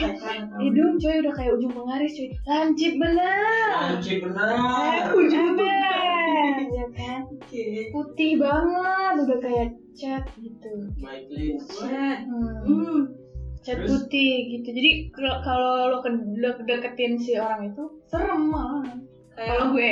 hidung 0.59 0.93
cuy 0.99 1.15
udah 1.23 1.33
kayak 1.33 1.51
ujung 1.55 1.71
pengaris 1.71 2.11
cuy, 2.11 2.27
lancip 2.43 2.93
bener. 2.99 3.71
Anjir 3.79 4.17
bener. 4.19 5.03
ujung 5.15 5.55
ya 6.73 6.85
kan 6.91 7.21
putih 7.95 8.31
banget 8.35 9.13
udah 9.23 9.39
kayak 9.39 9.69
cat 9.95 10.25
gitu 10.35 10.73
Lin. 10.99 11.55
Set. 11.63 12.19
hmm. 12.27 12.59
hmm 12.67 12.99
cat 13.63 13.79
Terus? 13.79 13.87
putih 13.87 14.33
gitu 14.51 14.67
jadi 14.75 14.91
kalau- 15.15 15.39
kalau 15.39 15.73
lo 15.87 15.97
ke- 16.03 16.35
lo 16.35 16.59
deketin 16.59 17.15
si 17.15 17.39
orang 17.39 17.71
itu 17.71 17.83
serem 18.11 18.51
malah 18.51 18.83
kalau 19.35 19.65
gue 19.71 19.91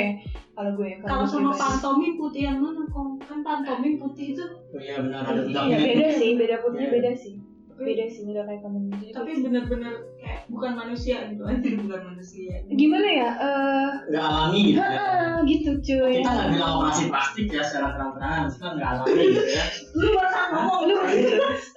kalau 0.52 0.70
gue 0.76 0.90
kalau 1.00 1.24
sama 1.24 1.50
pantomim 1.52 2.14
putih 2.14 2.42
yang 2.44 2.58
mana 2.60 2.84
kok 2.84 3.08
kan 3.24 3.38
pantomim 3.40 3.98
putih 3.98 4.36
itu 4.36 4.44
Oh 4.44 4.78
iya 4.78 4.96
benar 4.98 5.22
ada 5.24 5.40
Iya 5.42 5.48
bedaknya. 5.48 5.76
beda 5.80 6.08
sih, 6.14 6.30
beda 6.34 6.56
putihnya 6.60 6.86
Iya. 6.86 6.94
beda 6.94 7.12
sih. 7.14 7.34
Beda 7.72 8.04
sih, 8.06 8.22
udah 8.22 8.44
kayak 8.46 8.62
Jadi 8.62 9.10
tapi 9.10 9.30
bener-bener 9.42 9.94
kayak 10.14 10.46
bukan 10.46 10.72
manusia 10.72 11.26
gitu 11.26 11.42
aja 11.42 11.66
bukan 11.82 12.00
manusia 12.04 12.62
gimana 12.70 13.08
ya? 13.10 13.28
Eh, 13.34 13.90
Nggak 14.06 14.22
alami 14.22 14.60
gitu 14.62 14.78
ya. 14.78 14.86
heeh, 14.86 15.34
gitu 15.50 15.70
cuy. 15.82 16.12
Kita 16.14 16.30
nggak 16.30 16.48
bilang 16.52 16.72
operasi 16.78 17.02
plastik 17.10 17.46
ya 17.48 17.62
secara 17.64 17.88
terang-terangan, 17.90 18.40
maksudnya 18.46 18.70
nggak 18.76 18.90
alami 18.92 19.24
gitu 19.24 19.50
ya. 19.50 19.64
lu 19.92 20.06
barusan 20.12 20.46
ngomong 20.52 20.80
Lu, 20.86 20.96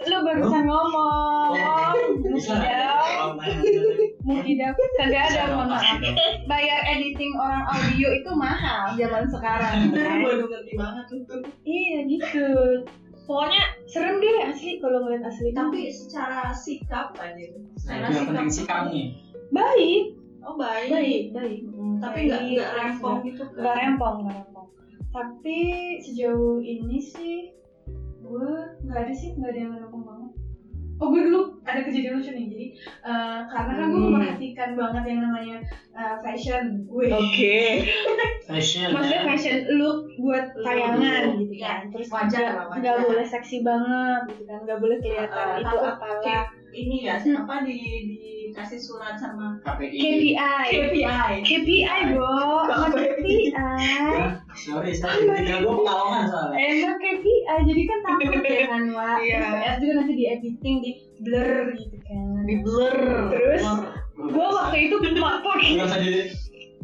lu 0.06 0.18
barusan 0.22 0.64
ngomong. 0.68 1.50
Bisa 2.38 2.54
nggak? 2.54 2.70
Ya, 2.70 2.94
Mukidab 4.26 4.74
kagak 4.98 5.24
ada 5.38 5.54
mohon 5.54 5.70
maaf. 5.70 6.02
Bayar 6.50 6.82
editing 6.90 7.38
orang 7.38 7.62
audio 7.70 8.10
itu 8.10 8.32
mahal 8.34 8.98
zaman 8.98 9.30
sekarang. 9.30 9.94
kan? 9.94 10.18
baru 10.26 10.50
ngerti 10.50 10.74
banget 10.74 11.06
tuh 11.14 11.42
Iya 11.62 11.98
gitu. 12.10 12.50
Pokoknya 13.30 13.64
serem 13.86 14.22
deh 14.22 14.50
asli 14.50 14.82
kalau 14.82 15.06
ngeliat 15.06 15.30
asli. 15.30 15.50
tapi 15.54 15.90
secara 15.90 16.54
sikap 16.54 17.14
aja 17.18 17.58
Nah 17.86 18.10
secara 18.10 18.50
sikap 18.50 18.82
nih. 18.94 19.18
baik, 19.54 20.18
oh 20.46 20.58
baik, 20.58 20.90
baik, 20.90 21.24
baik. 21.34 21.60
Hmm, 21.70 21.98
tapi 22.02 22.30
nggak 22.30 22.42
nggak 22.54 22.72
rempong 22.82 23.18
gitu 23.26 23.42
kan 23.50 23.62
Nggak 23.62 23.76
rempong, 23.82 24.16
nggak 24.26 24.36
rempong. 24.42 24.68
Tapi 25.10 25.60
sejauh 26.06 26.62
ini 26.62 26.98
sih 27.02 27.54
gue 28.26 28.50
nggak 28.90 29.00
ada 29.06 29.14
sih 29.14 29.38
nggak 29.38 29.54
ada 29.54 29.60
yang. 29.70 29.74
Oh 30.96 31.12
gue 31.12 31.22
dulu 31.22 31.40
ada 31.62 31.82
kejadian 31.82 32.16
lucu 32.16 32.32
nih 32.32 32.46
jadi 32.48 32.66
eh, 33.04 33.40
karena 33.46 33.72
kan 33.74 33.86
gue 33.86 33.98
Hmm. 33.98 34.08
memperhatikan 34.10 34.70
banget 34.74 35.04
yang 35.06 35.20
namanya 35.22 35.58
eh, 35.92 36.16
fashion 36.20 36.64
gue. 36.86 37.12
Fashion 38.46 38.94
Maksudnya 38.94 39.20
ya. 39.20 39.28
fashion 39.28 39.58
look 39.74 40.06
buat 40.16 40.46
Look. 40.54 40.64
tayangan 40.64 41.34
gitu 41.36 41.56
Ya, 41.56 41.66
kan. 41.66 41.80
Terus 41.90 42.08
wajar 42.08 42.46
nggak- 42.46 42.56
lah, 42.62 42.78
nggak 42.78 42.98
boleh 43.04 43.26
seksi 43.26 43.58
banget 43.62 44.22
gitu 44.30 44.44
kan, 44.46 44.60
nggak 44.62 44.80
boleh 44.80 44.98
kelihatan 45.00 45.46
Eh, 45.50 45.60
itu 45.60 45.78
apalah. 45.78 46.46
ini 46.72 46.98
ya 47.02 47.16
Hmm. 47.18 47.42
apa 47.42 47.56
di 47.62 47.80
dikasih 48.56 48.80
surat 48.80 49.20
sama 49.20 49.60
KPI. 49.68 50.00
KPI. 50.00 50.68
KPI 50.72 51.04
KPI. 51.44 52.02
Sama 52.16 52.88
KPI. 52.88 53.52
Ya, 53.52 54.40
sorry, 54.56 54.96
sorry. 54.96 55.28
Tinggal 55.28 55.60
gue 55.60 55.76
pekalongan 55.76 56.24
soalnya. 56.32 56.56
Emang 56.64 56.96
KPI, 56.96 57.36
jadi 57.68 57.82
kan 57.84 58.00
takut 58.02 58.32
ya 58.48 58.64
kan, 58.72 58.84
Wak. 58.96 59.18
Iya. 59.20 59.76
Juga 59.76 59.94
nanti 60.00 60.14
di 60.16 60.26
editing, 60.26 60.76
di 60.80 60.92
blur 61.20 61.76
gitu 61.76 61.98
kan. 62.02 62.44
di 62.48 62.56
blur 62.64 62.96
Terus, 63.28 63.62
Gue 64.16 64.48
waktu 64.48 64.78
itu 64.88 64.96
pakai 65.04 65.76
Nggak 65.76 65.88
usah 65.92 66.00
di 66.00 66.12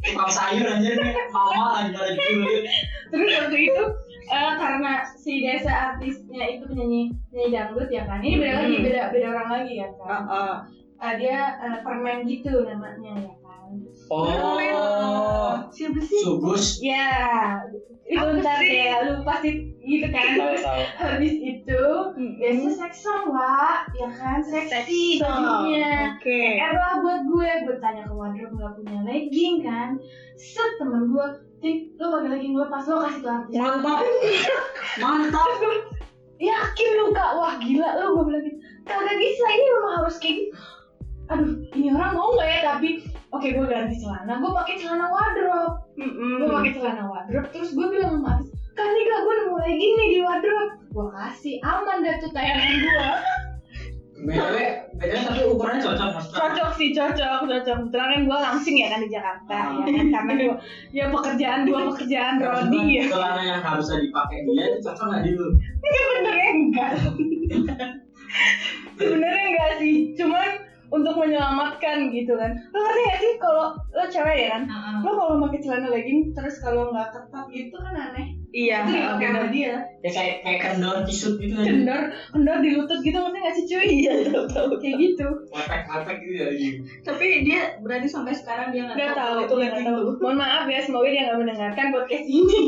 tukang 0.04 0.28
sayur 0.30 0.68
aja 0.68 0.90
nih. 0.92 1.13
Mama 1.32 1.66
lagi 1.80 1.90
pada 1.96 2.12
julid. 2.20 2.63
terus 3.08 3.32
waktu 3.38 3.58
itu 3.62 3.84
eh, 4.28 4.51
karena 4.56 4.92
si 5.13 5.34
desa 5.42 5.72
artisnya 5.92 6.44
itu 6.48 6.63
penyanyi 6.66 7.01
penyanyi 7.28 7.51
dangdut 7.54 7.88
ya 7.88 8.04
kan 8.04 8.20
ini 8.20 8.40
beda 8.40 8.54
lagi 8.58 8.72
Hmm. 8.74 8.86
beda 8.88 9.01
beda 9.12 9.28
orang 9.30 9.50
lagi 9.51 9.74
ya 9.78 9.88
kan 9.94 10.08
Ah, 10.08 10.24
ah. 10.32 10.56
Eh, 11.01 11.13
dia 11.17 11.58
eh, 11.58 11.81
permen 11.81 12.29
gitu 12.29 12.62
namanya 12.62 13.25
ya 13.25 13.34
kan. 13.41 13.74
Oh, 14.13 15.58
siapa 15.74 15.98
sih? 15.98 16.22
Subus. 16.22 16.77
ya. 16.77 17.58
Itu 18.05 18.22
ntar 18.38 18.62
sih? 18.62 18.86
ya 18.86 19.10
lu 19.10 19.25
pasti 19.25 19.74
gitu 19.81 20.08
kan. 20.13 20.38
Habis 21.01 21.36
itu 21.41 21.81
biasa 22.38 22.70
seksom 22.70 23.34
lah 23.34 23.89
ya 23.98 24.13
kan 24.13 24.46
seksi 24.46 25.17
bajunya 25.17 26.13
oke. 26.13 26.41
PR 26.62 26.74
lah 26.77 26.93
buat 27.01 27.22
gue 27.25 27.50
gue 27.65 27.77
tanya 27.81 28.05
ke 28.05 28.13
wardrobe 28.13 28.53
nggak 28.62 28.74
punya 28.77 29.00
legging 29.01 29.65
kan. 29.65 29.98
Set 30.38 30.77
temen 30.77 31.10
gue 31.10 31.27
Tik, 31.62 31.98
lo 32.01 32.17
pakai 32.17 32.29
legging 32.29 32.58
lepas 32.58 32.86
lo 32.89 33.05
kasih 33.05 33.22
tuh 33.25 33.31
artis. 33.34 33.58
Mantap. 33.58 34.05
Mantap. 35.01 35.50
yakin 36.38 36.89
lu 36.98 37.05
kak? 37.10 37.31
Wah 37.38 37.58
gila 37.58 37.89
lu 37.98 38.05
gue 38.22 38.24
bilang 38.29 38.43
gitu. 38.46 38.58
Kagak 38.86 39.17
bisa 39.17 39.46
ini 39.50 39.65
memang 39.65 39.93
harus 39.98 40.17
kayak 40.22 40.36
gitu 40.46 40.53
aduh 41.31 41.47
ini 41.73 41.88
orang 41.89 42.11
mau 42.11 42.35
nggak 42.35 42.50
ya 42.50 42.59
tapi 42.67 42.89
oke 43.31 43.47
gue 43.47 43.65
ganti 43.65 43.95
celana. 43.97 44.33
Gue 44.38 44.51
pakai 44.51 44.75
celana 44.77 45.07
wardrobe. 45.07 45.75
Gue 46.11 46.50
pakai 46.50 46.71
celana 46.75 47.03
wardrobe. 47.07 47.47
Terus 47.55 47.71
gue 47.71 47.88
bilang 47.88 48.19
sama 48.19 48.35
artis 48.35 48.50
kan 48.71 48.88
nih 48.88 49.03
gue 49.03 49.19
udah 49.23 49.45
mulai 49.50 49.71
gini 49.73 50.03
di 50.11 50.19
wardrobe. 50.19 50.73
Gue 50.91 51.07
kasih 51.09 51.55
aman 51.63 51.97
dah 52.01 52.15
tuh 52.19 52.31
tayangan 52.31 52.73
gue 52.77 53.07
btw 54.21 54.53
btw 55.01 55.17
tapi 55.25 55.41
ukurannya 55.50 55.81
cocok 55.81 56.07
maksudnya 56.13 56.38
cocok 56.45 56.69
sih 56.77 56.89
cocok 56.93 57.39
cocok. 57.41 57.75
Kebetulan 57.81 58.07
kan 58.13 58.21
gue 58.21 58.38
langsing 58.38 58.75
ya 58.77 58.88
kan 58.91 59.00
di 59.01 59.09
Jakarta 59.09 59.55
Ah. 59.57 59.81
ya 59.81 59.91
kan? 59.97 60.07
Karena 60.13 60.31
gue 60.38 60.55
ya 60.93 61.05
pekerjaan 61.09 61.59
dua 61.65 61.79
pekerjaan 61.89 62.33
Rodi 62.38 62.81
ya. 62.91 63.03
celana 63.09 63.41
yang 63.41 63.61
harusnya 63.65 63.97
dipakai 63.97 64.38
dia 64.45 64.63
itu 64.67 64.77
cocok 64.83 65.05
nggak 65.09 65.21
di 65.25 65.31
lu? 65.33 65.47
Sebenarnya 65.81 66.50
enggak. 66.53 66.91
Sebenarnya 68.93 69.43
enggak 69.50 69.71
sih. 69.81 69.95
Cuman 70.13 70.50
untuk 70.91 71.15
menyelamatkan 71.15 72.12
gitu 72.12 72.36
kan. 72.36 72.51
Lo 72.75 72.77
ngerti 72.83 73.01
gak 73.07 73.17
sih 73.24 73.33
kalau 73.39 73.65
lo 73.74 74.03
cewek 74.12 74.38
ya 74.45 74.48
kan? 74.60 74.63
Lo 75.01 75.12
kalau 75.15 75.41
pakai 75.48 75.60
celana 75.63 75.88
legging 75.88 76.36
terus 76.36 76.60
kalau 76.60 76.91
nggak 76.91 77.15
ketat 77.15 77.45
gitu 77.50 77.75
kan 77.79 77.95
aneh. 77.95 78.27
Iya. 78.51 78.83
Itu 78.83 78.91
dipakai 79.00 79.27
sama 79.31 79.48
dia. 79.48 79.75
ya 80.03 80.12
kayak 80.12 80.36
kayak 80.43 80.60
kendor 80.60 80.98
tisut 81.07 81.39
gitu 81.39 81.55
kan. 81.55 81.65
Kendor 81.65 82.01
kendor 82.36 82.57
di 82.60 82.69
lutut 82.75 83.00
gitu 83.00 83.17
ngerti 83.17 83.39
gak 83.39 83.55
sih 83.55 83.65
cuy? 83.65 83.88
Iya 84.03 84.13
tahu 84.27 84.45
tahu. 84.51 84.69
Kayak 84.83 84.95
gitu. 85.00 85.27
Lepek 85.55 85.81
lepek 85.88 86.17
gitu 86.19 86.36
ya 86.36 86.71
tapi 87.01 87.43
dia 87.45 87.77
berarti 87.81 88.07
sampai 88.07 88.33
sekarang 88.36 88.74
dia 88.74 88.88
nggak 88.88 88.98
nggak 88.98 89.13
tahu 89.15 89.33
kalau 89.33 89.41
itu 89.43 89.53
nggak 89.57 89.71
legging 89.74 89.88
tahu. 89.89 90.01
mohon 90.21 90.38
maaf 90.38 90.65
ya 90.67 90.79
semoga 90.83 91.07
dia 91.10 91.21
nggak 91.29 91.39
mendengarkan 91.39 91.88
podcast 91.93 92.27
ini 92.27 92.60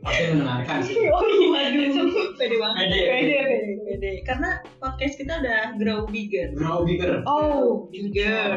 tapi 0.00 0.22
mendengarkan 0.32 0.78
sih 0.80 0.96
oh 1.14 1.24
iya 1.24 1.60
aduh 1.70 2.08
pede 2.34 2.56
banget. 2.56 2.76
Pede 2.88 3.00
pede 3.04 3.36
pede. 3.36 3.72
pede 3.84 4.10
karena 4.24 4.50
podcast 4.80 5.14
kita 5.14 5.32
udah 5.44 5.60
grow 5.76 6.00
bigger. 6.08 6.48
Grow 6.56 6.82
bigger. 6.88 7.20
Oh. 7.28 7.84
Bigger. 7.92 8.48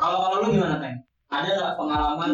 Kalau 0.00 0.18
kalau 0.24 0.36
lu 0.44 0.56
gimana 0.56 0.80
teng? 0.80 0.96
Ada 1.28 1.48
nggak 1.52 1.74
pengalaman 1.76 2.32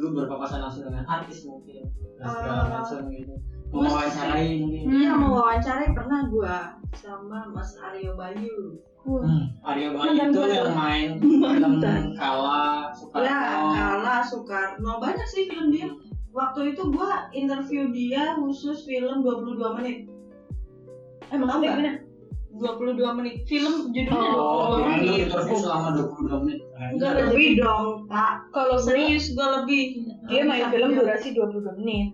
lu 0.00 0.16
berpapasan 0.16 0.64
langsung 0.64 0.88
dengan 0.88 1.04
artis 1.04 1.44
mungkin? 1.44 1.84
Dan 2.16 2.26
segala 2.28 2.56
Ah. 2.56 2.68
macam 2.80 2.98
gitu. 3.12 3.34
Mewawancarai 3.70 4.48
mungkin? 4.58 4.82
Iya 4.90 5.10
mau 5.14 5.30
wawancara 5.38 5.94
pernah 5.94 6.20
gua 6.26 6.56
sama 6.96 7.46
Mas 7.54 7.78
Aryo 7.78 8.18
Bayu. 8.18 8.80
Hmm, 9.00 9.48
Arya 9.64 9.94
Bayu 9.96 10.12
itu 10.28 10.40
yang 10.50 10.74
main 10.76 11.08
film 11.22 11.74
Kala, 12.18 12.90
Soekarno. 12.92 13.24
Ya 13.24 13.38
Kala 13.72 14.16
Soekarno. 14.20 14.92
Banyak 14.98 15.24
sih 15.24 15.46
film 15.46 15.70
dia. 15.70 15.86
Waktu 16.30 16.60
itu 16.72 16.82
gua 16.88 17.26
interview 17.32 17.90
dia 17.90 18.34
khusus 18.34 18.82
film 18.82 19.22
22 19.22 19.76
menit. 19.76 19.98
eh 21.26 21.36
Tahu 21.36 21.58
gimana 21.58 21.98
22 22.50 23.18
menit. 23.18 23.34
Film 23.44 23.90
judulnya 23.90 24.30
Oh, 24.32 24.78
22 24.78 24.78
kirain 24.78 24.98
lu 25.00 25.10
menit. 25.10 25.26
interview 25.26 25.56
selama 25.56 25.88
22 25.94 26.42
menit. 26.42 26.60
Enggak 26.90 27.12
lebih 27.20 27.48
dong, 27.56 27.86
Pak. 28.06 28.34
kalau 28.50 28.76
gue 28.76 28.86
Serius 28.86 29.24
gua 29.32 29.62
lebih. 29.62 29.84
dia 30.26 30.42
main 30.44 30.66
film 30.68 30.90
durasi 30.92 31.28
22 31.32 31.78
menit 31.78 32.06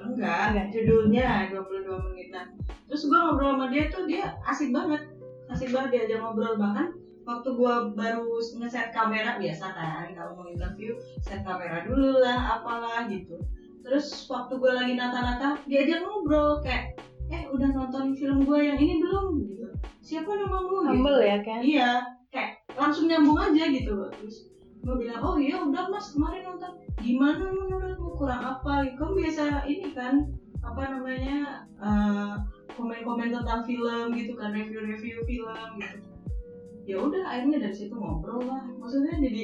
Enggak, 0.00 0.42
Enggak. 0.50 0.66
judulnya 0.72 1.26
22 1.50 2.06
menit. 2.06 2.26
Nah, 2.30 2.44
terus 2.86 3.02
gua 3.04 3.18
ngobrol 3.28 3.50
sama 3.52 3.66
dia 3.68 3.84
tuh 3.88 4.04
dia 4.06 4.24
asik 4.44 4.70
banget. 4.70 5.02
Asik 5.46 5.70
banget 5.70 5.90
diajak 5.92 6.18
ngobrol 6.20 6.54
bahkan 6.54 6.94
waktu 7.30 7.48
gua 7.54 7.94
baru 7.94 8.42
nge-set 8.58 8.90
kamera 8.90 9.38
biasa 9.38 9.66
kan 9.70 10.10
kalau 10.18 10.34
mau 10.34 10.46
interview 10.50 10.98
set 11.22 11.46
kamera 11.46 11.86
dulu 11.86 12.18
lah 12.18 12.58
apalah 12.58 13.06
gitu. 13.06 13.38
Terus 13.86 14.26
waktu 14.26 14.58
gua 14.58 14.82
lagi 14.82 14.98
nata-nata 14.98 15.62
diajak 15.70 16.02
ngobrol 16.02 16.58
kayak 16.58 16.98
eh 17.30 17.46
udah 17.46 17.70
nonton 17.70 18.18
film 18.18 18.42
gua 18.42 18.58
yang 18.58 18.78
ini 18.82 18.98
belum? 18.98 19.38
Gitu. 19.46 19.66
Siapa 20.02 20.26
namamu 20.26 20.90
gitu. 20.90 20.90
humble 20.90 21.20
ya 21.22 21.38
kan 21.46 21.60
iya 21.62 22.02
kayak 22.34 22.66
langsung 22.74 23.06
nyambung 23.06 23.38
aja 23.38 23.64
gitu. 23.70 23.94
Loh 23.94 24.10
terus 24.10 24.50
gue 24.80 24.96
bilang 24.96 25.20
oh 25.20 25.36
iya 25.38 25.62
udah 25.62 25.86
mas 25.86 26.10
kemarin 26.10 26.42
nonton. 26.50 26.72
Gimana 26.98 27.46
menurutmu? 27.46 28.18
Kurang 28.18 28.42
apa? 28.42 28.84
Kamu 28.98 29.12
biasa 29.16 29.64
ini 29.70 29.92
kan 29.94 30.28
apa 30.60 30.82
namanya 30.92 31.64
eh, 31.80 32.34
komen-komen 32.76 33.32
tentang 33.32 33.64
film 33.64 34.12
gitu 34.16 34.36
kan 34.36 34.52
review-review 34.52 35.24
film 35.24 35.68
gitu 35.80 36.10
ya 36.90 36.98
udah 36.98 37.22
akhirnya 37.22 37.58
dari 37.62 37.74
situ 37.74 37.94
ngobrol 37.94 38.42
lah. 38.42 38.66
Maksudnya 38.82 39.22
jadi 39.22 39.42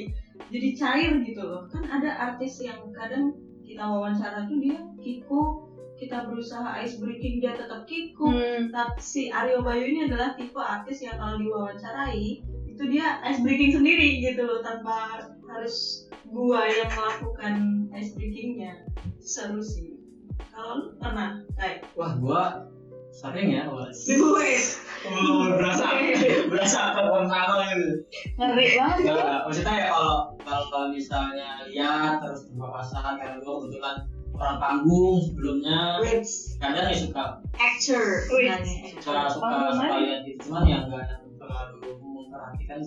jadi 0.51 0.69
cair 0.75 1.11
gitu 1.23 1.41
loh. 1.41 1.65
Kan 1.71 1.87
ada 1.87 2.11
artis 2.31 2.59
yang 2.59 2.91
kadang 2.91 3.33
kita 3.63 3.83
wawancara 3.83 4.47
tuh 4.47 4.59
dia 4.59 4.79
kiko 4.99 5.67
kita 5.97 6.29
berusaha 6.29 6.77
ice 6.85 7.01
breaking 7.01 7.41
dia 7.41 7.57
tetap 7.57 7.89
kiko 7.89 8.29
hmm. 8.29 8.69
tapi 8.69 9.01
si 9.01 9.33
Aryo 9.33 9.65
Bayu 9.65 9.89
ini 9.89 10.05
adalah 10.05 10.37
tipe 10.37 10.61
artis 10.61 11.01
yang 11.01 11.17
kalau 11.17 11.41
diwawancarai 11.41 12.45
itu 12.69 12.83
dia 12.85 13.17
ice 13.25 13.41
breaking 13.41 13.73
sendiri 13.73 14.21
gitu 14.21 14.45
loh 14.45 14.61
tanpa 14.61 15.25
harus 15.49 16.05
gua 16.29 16.69
yang 16.69 16.91
melakukan 16.93 17.55
ice 17.97 18.13
breakingnya. 18.13 18.85
Seru 19.17 19.65
sih. 19.65 19.97
Kalau 20.53 20.73
lu 20.77 20.87
pernah 21.01 21.41
kayak 21.57 21.89
Wah, 21.97 22.13
gua 22.21 22.69
sering 23.17 23.49
ya, 23.49 23.65
gue 23.65 23.89
Oh, 25.07 25.49
berasa. 25.57 25.85
Berasa 26.51 26.77
apa 26.93 27.01
sama 27.25 27.65
gitu. 27.73 28.01
ngeri 28.37 28.77
banget. 28.77 28.97
Enggak, 29.01 29.17
enggak. 29.17 29.39
maksudnya 29.45 29.73
ya 29.77 29.87
kalau 29.93 30.17
kalau 30.41 30.63
kalau 30.69 30.87
misalnya 30.93 31.49
lihat 31.69 32.21
terus 32.21 32.49
berpapasan 32.53 33.17
karena 33.17 33.37
gua 33.41 33.53
kebetulan 33.61 33.95
orang 34.37 34.57
panggung 34.61 35.17
sebelumnya 35.25 35.79
Wits 36.01 36.57
kadang 36.61 36.93
ya 36.93 36.97
suka. 36.97 37.25
Actor. 37.57 38.05
Namanya, 38.29 38.89
suka 39.01 39.21
suka 39.33 39.47
suka 39.73 39.95
lihat 40.01 40.19
gitu. 40.25 40.39
Cuman 40.49 40.63
yang 40.65 40.83
enggak 40.89 41.05
terlalu 41.41 41.81
memperhatikan 42.01 42.79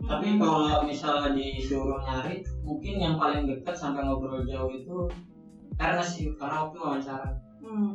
tapi 0.00 0.26
kalau 0.40 0.82
misalnya 0.88 1.28
disuruh 1.36 2.00
nyari 2.02 2.40
mungkin 2.64 2.94
yang 2.98 3.14
paling 3.20 3.44
dekat 3.46 3.76
sampai 3.76 4.00
ngobrol 4.02 4.42
jauh 4.48 4.72
itu 4.72 4.96
karena 5.76 6.00
sih 6.02 6.32
karena 6.40 6.66
waktu 6.66 6.78
wawancara 6.80 7.28
hmm. 7.60 7.88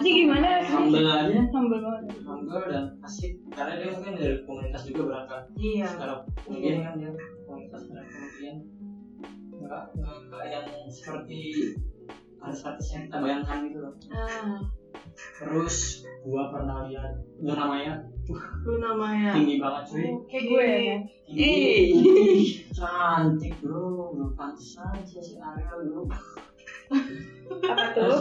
Jadi 0.00 0.10
gimana? 0.10 0.48
humble 0.64 1.06
aja. 1.06 1.40
Humble 1.52 1.80
banget. 1.84 2.02
Humble 2.24 2.64
dan 2.68 2.84
asik. 3.04 3.32
Karena 3.52 3.72
dia 3.78 3.88
mungkin 3.92 4.12
dari 4.16 4.36
komunitas 4.44 4.82
juga 4.88 5.02
berangkat. 5.12 5.42
Iya. 5.56 5.86
Secara 5.86 6.14
kemudian 6.44 6.76
kan 6.84 6.94
dia 6.96 7.10
komunitas 7.44 7.82
dan 7.88 8.06
kemudian. 8.08 8.56
Nggak 9.58 9.84
nggak 9.98 10.44
yang 10.48 10.66
seperti 10.88 11.38
artis-artis 12.38 12.88
yang 12.94 13.02
kita 13.10 13.16
bayangkan 13.20 13.58
gitu 13.68 13.78
loh. 13.82 13.94
Ah. 14.14 14.62
Terus 15.38 16.06
gua 16.22 16.54
pernah 16.54 16.86
lihat 16.86 17.18
Luna 17.42 17.64
Maya 17.66 17.94
Luna 18.62 18.92
Maya 18.94 19.30
tinggi 19.34 19.56
banget 19.58 19.82
cuy. 19.90 20.08
Kayak 20.30 20.44
gue 20.46 20.62
ya 20.62 20.78
kan? 20.78 21.00
Tinggi. 21.26 21.54
Cantik 22.76 23.54
bro. 23.64 24.14
Belum 24.14 24.32
pantas 24.38 24.78
aja 24.78 25.18
si 25.18 25.34
Ariel 25.40 25.80
bro 25.90 26.02
apa 27.58 27.84
tuh 27.96 28.18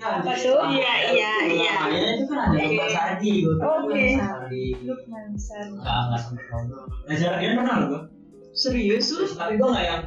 Apa 0.00 0.32
tuh? 0.34 0.58
Iya, 0.72 0.92
iya, 1.12 1.32
iya. 1.46 1.74
Itu 2.16 2.24
kan 2.30 2.38
ada 2.50 2.56
Oke. 2.56 2.70
Lukman 2.70 2.88
Sardi 2.90 3.32
gua 3.42 3.54
Oke. 3.54 3.66
Lukman 3.90 4.16
Sardi 4.16 4.64
Lukman 4.86 5.28
Sardi 5.36 5.74
nggak 5.76 5.98
nggak 6.08 6.20
sampai 6.22 6.44
ngobrol 6.48 6.84
Reza 7.06 7.26
Radian 7.34 7.52
pernah 7.58 7.74
loh 7.86 8.02
serius 8.50 9.06
lu 9.14 9.22
terus 9.22 9.38
tapi 9.38 9.54
gue 9.56 9.68
nggak 9.68 9.86
yang 9.86 10.02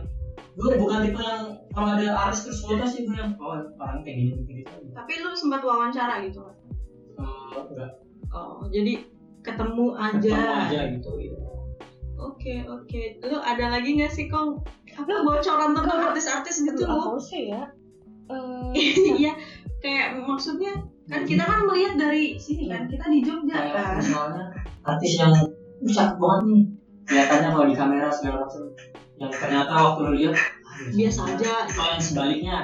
gue 0.54 0.70
bukan 0.76 1.00
tipe 1.08 1.22
yang 1.24 1.44
kalau 1.72 1.89
ada 1.96 2.08
artis 2.12 2.44
terus 2.44 2.60
foto 2.60 2.84
sih 2.86 3.08
gue 3.08 3.16
yang 3.16 3.32
oh 3.39 3.56
orang 3.80 4.04
kayak 4.04 4.18
gini 4.20 4.32
gini 4.44 4.62
tapi 4.92 5.12
lu 5.24 5.32
sempat 5.34 5.63
wawancara 5.63 6.20
gitu 6.28 6.44
kan 6.44 6.56
Eh, 7.13 7.56
enggak 7.72 7.92
oh 8.34 8.66
jadi 8.68 9.06
ketemu 9.46 9.86
aja 9.96 10.18
ketemu 10.34 10.54
aja 10.60 10.80
gitu 10.98 11.10
ya. 11.22 11.36
Oke 12.24 12.63
oke, 12.66 13.02
lu 13.20 13.38
ada 13.44 13.68
lagi 13.68 14.00
nggak 14.00 14.12
sih 14.12 14.32
kong? 14.32 14.63
Apa 14.96 15.28
bocoran 15.28 15.76
tentang 15.76 16.00
artis-artis 16.08 16.63
gitu 16.63 16.88
lu? 16.88 16.96
apa 17.12 17.20
sih 17.20 17.52
ya 17.52 17.68
Eh, 18.34 18.93
Iya, 19.19 19.34
kayak 19.78 20.17
maksudnya 20.19 20.74
kan 21.04 21.22
kita 21.24 21.43
kan 21.43 21.62
melihat 21.63 21.93
dari 21.96 22.36
sini 22.36 22.65
kan, 22.65 22.88
kita 22.88 23.06
di 23.06 23.19
Jogja 23.19 23.54
kayak 23.54 23.76
kan. 23.76 23.96
misalnya 24.00 24.43
artis 24.82 25.19
yang 25.19 25.34
"Ih, 25.80 25.91
cakep 25.91 26.15
banget 26.15 26.41
nih 26.48 26.62
kelihatannya 27.04 27.50
kalau 27.52 27.65
di 27.67 27.76
kamera 27.76 28.08
segala 28.08 28.36
macam 28.41 28.62
yang 29.15 29.30
ternyata 29.30 29.72
waktu 29.74 30.02
lihat 30.15 30.34
ah, 30.34 30.76
Biasa 30.89 31.19
aja. 31.30 31.54
kalau 31.67 31.89
yang 31.91 32.02
sebaliknya 32.02 32.56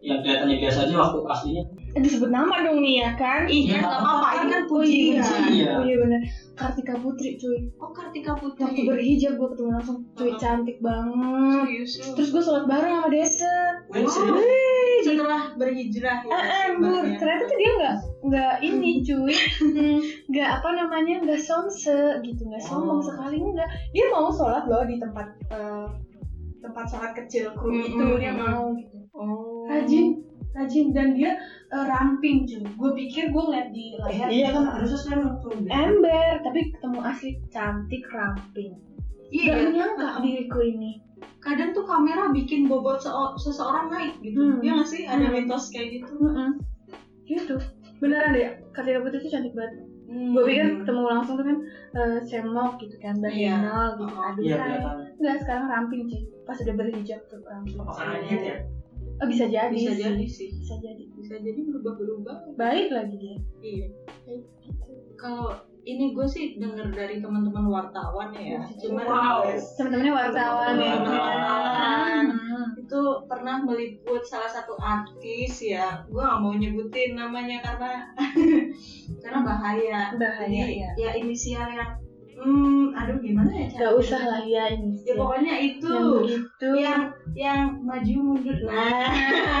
yang 0.00 0.18
kelihatannya 0.18 0.56
biasa 0.58 0.78
aja 0.82 0.94
waktu 0.96 1.18
aslinya 1.22 1.62
disebut 1.92 2.28
nama 2.28 2.62
dong 2.62 2.78
nih 2.78 2.94
ya 2.98 3.10
kan 3.12 3.44
Iya, 3.44 3.66
Iya, 3.66 3.76
nggak 3.80 3.98
apa-apa. 3.98 4.28
Ini 4.30 4.46
kan 4.46 4.62
Oh 4.62 4.80
iya, 4.80 5.20
pujian. 5.20 5.42
Iya. 5.48 5.70
oh 5.72 5.82
iya 5.82 5.96
bener 5.98 6.20
Kartika 6.52 6.94
Putri 6.94 7.28
cuy 7.34 7.58
Oh 7.76 7.90
Kartika 7.90 8.30
waktu 8.32 8.54
Putri. 8.54 8.82
berhijab 8.84 9.32
gue 9.34 9.48
ketemu 9.48 9.70
langsung 9.72 9.98
cuy 10.12 10.28
Uh-uh. 10.28 10.38
cantik 10.38 10.78
banget 10.78 11.64
Serius 11.64 11.92
terus 12.14 12.28
gue 12.30 12.42
sholat 12.42 12.64
bareng 12.64 12.92
sama 12.94 13.08
Desa 13.08 13.54
Wih, 13.88 14.00
Wow. 14.00 14.08
serius? 14.08 15.02
Setelah 15.02 15.42
berhijrah 15.54 16.18
ya. 16.20 16.30
Ah, 16.30 16.38
ah, 16.38 16.64
Bur. 16.72 16.84
mbaknya. 17.00 17.16
ternyata 17.16 17.42
tuh 17.44 17.56
dia 17.56 17.70
nggak 17.72 17.96
nggak 18.22 18.54
ini 18.62 18.90
cuy 19.00 19.34
Hmm, 19.60 19.98
nggak 20.28 20.48
apa 20.52 20.68
namanya 20.70 21.14
nggak 21.20 21.40
somse 21.40 21.98
gitu 22.20 22.42
nggak 22.44 22.60
sombong 22.60 22.98
Oh. 22.98 23.04
sekali 23.04 23.40
nggak 23.40 23.68
dia 23.90 24.04
mau 24.08 24.28
sholat 24.28 24.64
loh 24.64 24.84
di 24.84 24.96
tempat 24.96 25.26
eh, 25.48 25.86
tempat 26.60 26.84
sholat 26.86 27.12
kecil 27.14 27.50
kru 27.52 27.72
itu 27.72 27.96
Mm-mm, 27.96 28.14
dia 28.16 28.30
mau 28.30 28.70
gitu 28.74 28.98
Oh. 29.10 29.64
rajin 29.66 30.20
rajin 30.50 30.90
dan 30.90 31.14
dia 31.14 31.38
eh, 31.70 31.84
ramping 31.86 32.42
cuy 32.42 32.62
gue 32.62 32.90
pikir 32.96 33.30
gue 33.30 33.42
ngeliat 33.42 33.68
di 33.70 33.94
layar 33.96 34.28
iya. 34.28 34.50
kan 34.50 34.66
harusnya 34.66 34.98
saya 34.98 35.16
tuh 35.38 35.54
ember 35.64 36.42
tapi 36.42 36.74
ketemu 36.74 36.98
asli 37.00 37.30
cantik 37.48 38.02
ramping. 38.10 38.74
Iya. 39.30 39.54
Gak 39.54 39.62
menyangka 39.70 40.08
diriku 40.20 40.58
ini. 40.60 40.98
Kadang 41.38 41.70
tuh 41.70 41.86
kamera 41.86 42.28
bikin 42.30 42.66
bobot 42.66 42.98
seo- 42.98 43.38
seseorang 43.38 43.86
naik 43.88 44.18
gitu. 44.20 44.36
Hmm. 44.36 44.58
ya 44.58 44.74
nggak 44.74 44.88
sih? 44.88 45.06
Ada 45.06 45.24
Hmm. 45.24 45.34
mitos 45.38 45.70
kayak 45.70 45.88
gitu. 45.96 46.12
Mm-mm. 46.18 46.58
gitu. 47.24 47.54
Beneran 47.98 48.34
deh 48.34 48.42
Kartika 48.74 49.00
Putri 49.00 49.22
itu 49.22 49.30
cantik 49.30 49.54
banget. 49.54 49.86
Hmm. 50.10 50.34
gue 50.34 50.42
pikir 50.42 50.82
ketemu 50.82 51.02
langsung 51.06 51.38
tuh 51.38 51.46
kan 51.46 51.58
eh, 51.94 52.18
cemok 52.26 52.82
gitu 52.82 52.98
kan 52.98 53.14
Iya. 53.22 53.54
Hinal 53.54 53.86
gitu 53.94 54.10
Oh, 54.10 54.26
aduh 54.26 54.42
iya 54.42 54.58
enggak 55.14 55.36
sekarang 55.38 55.70
ramping 55.70 56.02
sih 56.10 56.26
pas 56.42 56.58
udah 56.58 56.74
berhijab 56.74 57.22
tuh 57.30 57.38
ramping 57.46 57.78
apa 57.78 57.92
karena 57.94 58.16
diet 58.26 58.42
ya 58.42 58.56
oh 59.20 59.26
bisa 59.28 59.44
jadi 59.46 59.68
bisa 59.72 59.92
sih. 59.92 60.02
jadi 60.02 60.26
sih 60.26 60.48
bisa 60.56 60.74
jadi 60.80 61.02
bisa 61.12 61.34
jadi 61.36 61.60
berubah 61.68 61.94
berubah 62.00 62.36
baik 62.56 62.88
lagi 62.88 63.14
dia 63.20 63.36
iya 63.60 63.86
kalau 65.20 65.52
ini 65.80 66.12
gue 66.12 66.26
sih 66.28 66.60
denger 66.60 66.92
dari 66.92 67.24
teman-teman 67.24 67.64
wartawan 67.68 68.32
ya 68.36 68.60
cuman 68.76 69.04
Wow. 69.08 69.48
teman-temannya 69.80 70.12
wartawan 70.12 70.76
ya 70.76 70.94
Wartawan. 71.00 72.24
Hmm. 72.36 72.66
itu 72.76 73.00
pernah 73.24 73.64
meliput 73.64 74.20
salah 74.24 74.50
satu 74.50 74.76
artis 74.76 75.56
ya 75.64 76.04
gue 76.04 76.20
gak 76.20 76.40
mau 76.40 76.52
nyebutin 76.52 77.16
namanya 77.16 77.64
karena 77.64 77.92
karena 79.24 79.40
bahaya 79.40 80.00
bahaya 80.20 80.64
Jadi, 80.68 80.80
ya 80.84 80.90
ya 80.96 81.10
inisial 81.16 81.64
yang 81.72 81.90
hmm 82.40 82.96
aduh 82.96 83.16
gimana 83.20 83.50
ya 83.52 83.66
gak 83.68 83.76
cara- 83.76 83.96
usah 83.96 84.22
lah 84.24 84.42
ya 84.42 84.64
ini 84.72 84.96
ya 85.04 85.12
pokoknya 85.14 85.54
itu 85.56 85.88
yang 85.88 86.08
begitu 86.16 86.68
yang 86.74 87.00
yang 87.36 87.60
maju 87.80 88.14
mundur 88.18 88.58
nah 88.64 89.12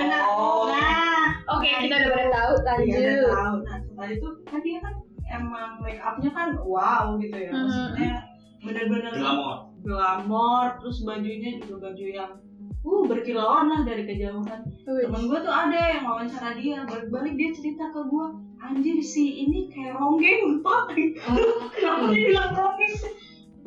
nah, 0.08 0.22
Oh. 0.32 0.64
nah 0.66 1.28
oke 1.50 1.68
kita 1.68 1.94
udah 1.94 2.10
pada 2.10 2.28
tahu 2.30 2.52
Iya, 2.56 2.64
lanjut 2.64 3.00
udah 3.04 3.30
tahu. 3.30 3.54
Nah, 3.60 3.76
setelah 3.78 4.08
itu 4.10 4.28
kan 4.44 4.60
dia 4.60 4.78
kan 4.80 4.94
emang 5.30 5.70
make 5.78 6.00
upnya 6.00 6.30
kan 6.30 6.48
wow 6.58 7.04
gitu 7.16 7.36
ya. 7.36 7.50
Mhm. 7.52 7.60
Maksudnya 7.60 8.12
bener-bener 8.60 9.12
glamor 9.14 9.56
glamor, 9.80 10.66
terus 10.76 10.98
bajunya 11.02 11.56
juga 11.58 11.88
baju 11.88 12.04
yang 12.06 12.32
uh 12.80 13.02
berkilauan 13.04 13.66
lah 13.66 13.80
dari 13.82 14.04
kejauhan. 14.04 14.60
Temen 14.82 15.22
gue 15.24 15.38
tuh 15.40 15.52
ada 15.52 15.76
yang 15.78 16.04
wawancara 16.04 16.52
dia, 16.54 16.84
balik-balik 16.84 17.32
dia 17.34 17.50
cerita 17.50 17.88
ke 17.88 18.00
gue, 18.02 18.26
anjir 18.60 19.00
si 19.00 19.42
ini 19.42 19.68
kayak 19.68 19.96
ronggeng 19.96 20.60
pak. 20.60 20.92
Kenapa 21.74 22.04
dia 22.08 22.22
bilang 22.28 22.52
ronggeng 22.52 22.92
sih? 22.94 23.12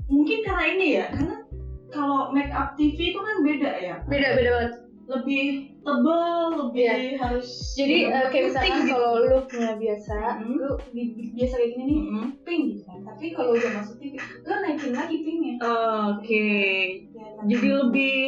Mungkin 0.06 0.40
karena 0.42 0.64
ini 0.70 0.88
ya, 0.94 1.06
karena 1.10 1.36
kalau 1.90 2.30
make 2.30 2.52
up 2.52 2.76
TV 2.76 3.12
itu 3.12 3.20
kan 3.20 3.36
beda 3.42 3.72
ya, 3.76 3.96
beda 4.04 4.28
beda 4.34 4.52
banget 4.52 4.74
lebih 5.04 5.44
tebel, 5.84 6.32
lebih 6.64 6.88
harus 7.20 7.76
jadi 7.76 7.98
eh, 8.08 8.26
kayak 8.32 8.44
misalkan 8.48 8.80
gitu. 8.80 8.96
kalau 8.96 9.14
looknya 9.22 9.70
biasa 9.76 10.16
Mhm. 10.40 10.56
lu 10.56 10.70
bi- 10.90 11.12
bi- 11.12 11.32
biasa 11.36 11.54
kayak 11.60 11.72
gini 11.74 11.84
nih 11.84 12.00
Mhm. 12.00 12.26
pink 12.48 12.62
gitu 12.72 12.82
kan 12.86 13.00
tapi 13.04 13.26
kalau 13.36 13.52
udah 13.52 13.72
masuk 13.74 13.96
TV 14.00 14.16
lu 14.16 14.54
naikin 14.56 14.94
lagi 14.96 15.16
pinknya 15.20 15.54
Oke, 15.60 16.52
jadi 17.44 17.68
lebih 17.84 18.24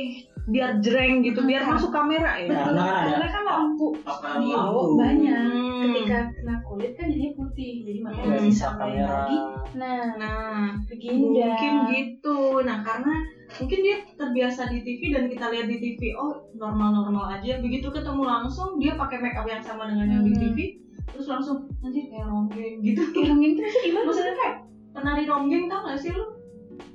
biar 0.46 0.78
jreng 0.78 1.20
gitu, 1.20 1.42
biar 1.42 1.62
Hmm. 1.62 1.74
masuk 1.74 1.90
kamera 1.90 2.38
ya. 2.38 2.46
betul 2.46 2.62
Karena 2.70 2.82
kan 2.82 2.94
ada- 2.96 3.10
karena 3.10 3.28
kan 3.28 3.44
lampu 3.44 3.88
Iya, 4.36 4.56
lampu 4.56 4.82
banyak 4.96 5.42
Hmm. 5.42 5.82
ketika 5.82 6.18
kena 6.32 6.56
kulit 6.62 6.92
kan 6.94 7.06
jadinya 7.08 7.32
putih 7.36 7.74
jadi 7.82 8.00
makanya 8.00 8.22
Hmm. 8.22 8.32
nggak 8.32 8.46
bisa 8.46 8.66
kamera 8.76 9.10
lagi 9.16 9.38
nah 9.76 10.04
Nah, 10.16 10.56
begini 10.88 11.20
mungkin 11.20 11.74
gitu. 11.92 12.40
Nah, 12.62 12.80
karena 12.80 13.12
mungkin 13.52 13.80
dia 13.82 13.96
terbiasa 14.14 14.66
di 14.66 14.80
TV 14.80 15.02
dan 15.10 15.28
kita 15.28 15.46
lihat 15.48 15.68
di 15.68 15.78
TV, 15.78 16.14
oh 16.14 16.32
normal-normal 16.54 17.36
aja. 17.36 17.60
Begitu 17.60 17.90
ketemu 17.90 18.24
langsung, 18.24 18.78
dia 18.78 18.96
pakai 18.96 19.20
make 19.20 19.36
up 19.36 19.44
yang 19.44 19.60
sama 19.60 19.86
dengan 19.86 20.08
yang 20.10 20.24
di 20.24 20.32
Hmm. 20.32 20.42
TV, 20.42 20.58
terus 21.06 21.28
langsung 21.28 21.68
nanti 21.80 22.08
kayak 22.08 22.26
ronggeng 22.26 22.80
gitu. 22.82 23.02
itu 23.04 23.62
sih 23.62 23.82
gimana 23.84 24.06
Maksudnya 24.06 24.34
kayak 24.34 24.56
penari 24.92 25.24
ronggeng 25.26 25.66
tau 25.66 25.84
gak 25.84 25.98
sih 25.98 26.10
lu? 26.10 26.24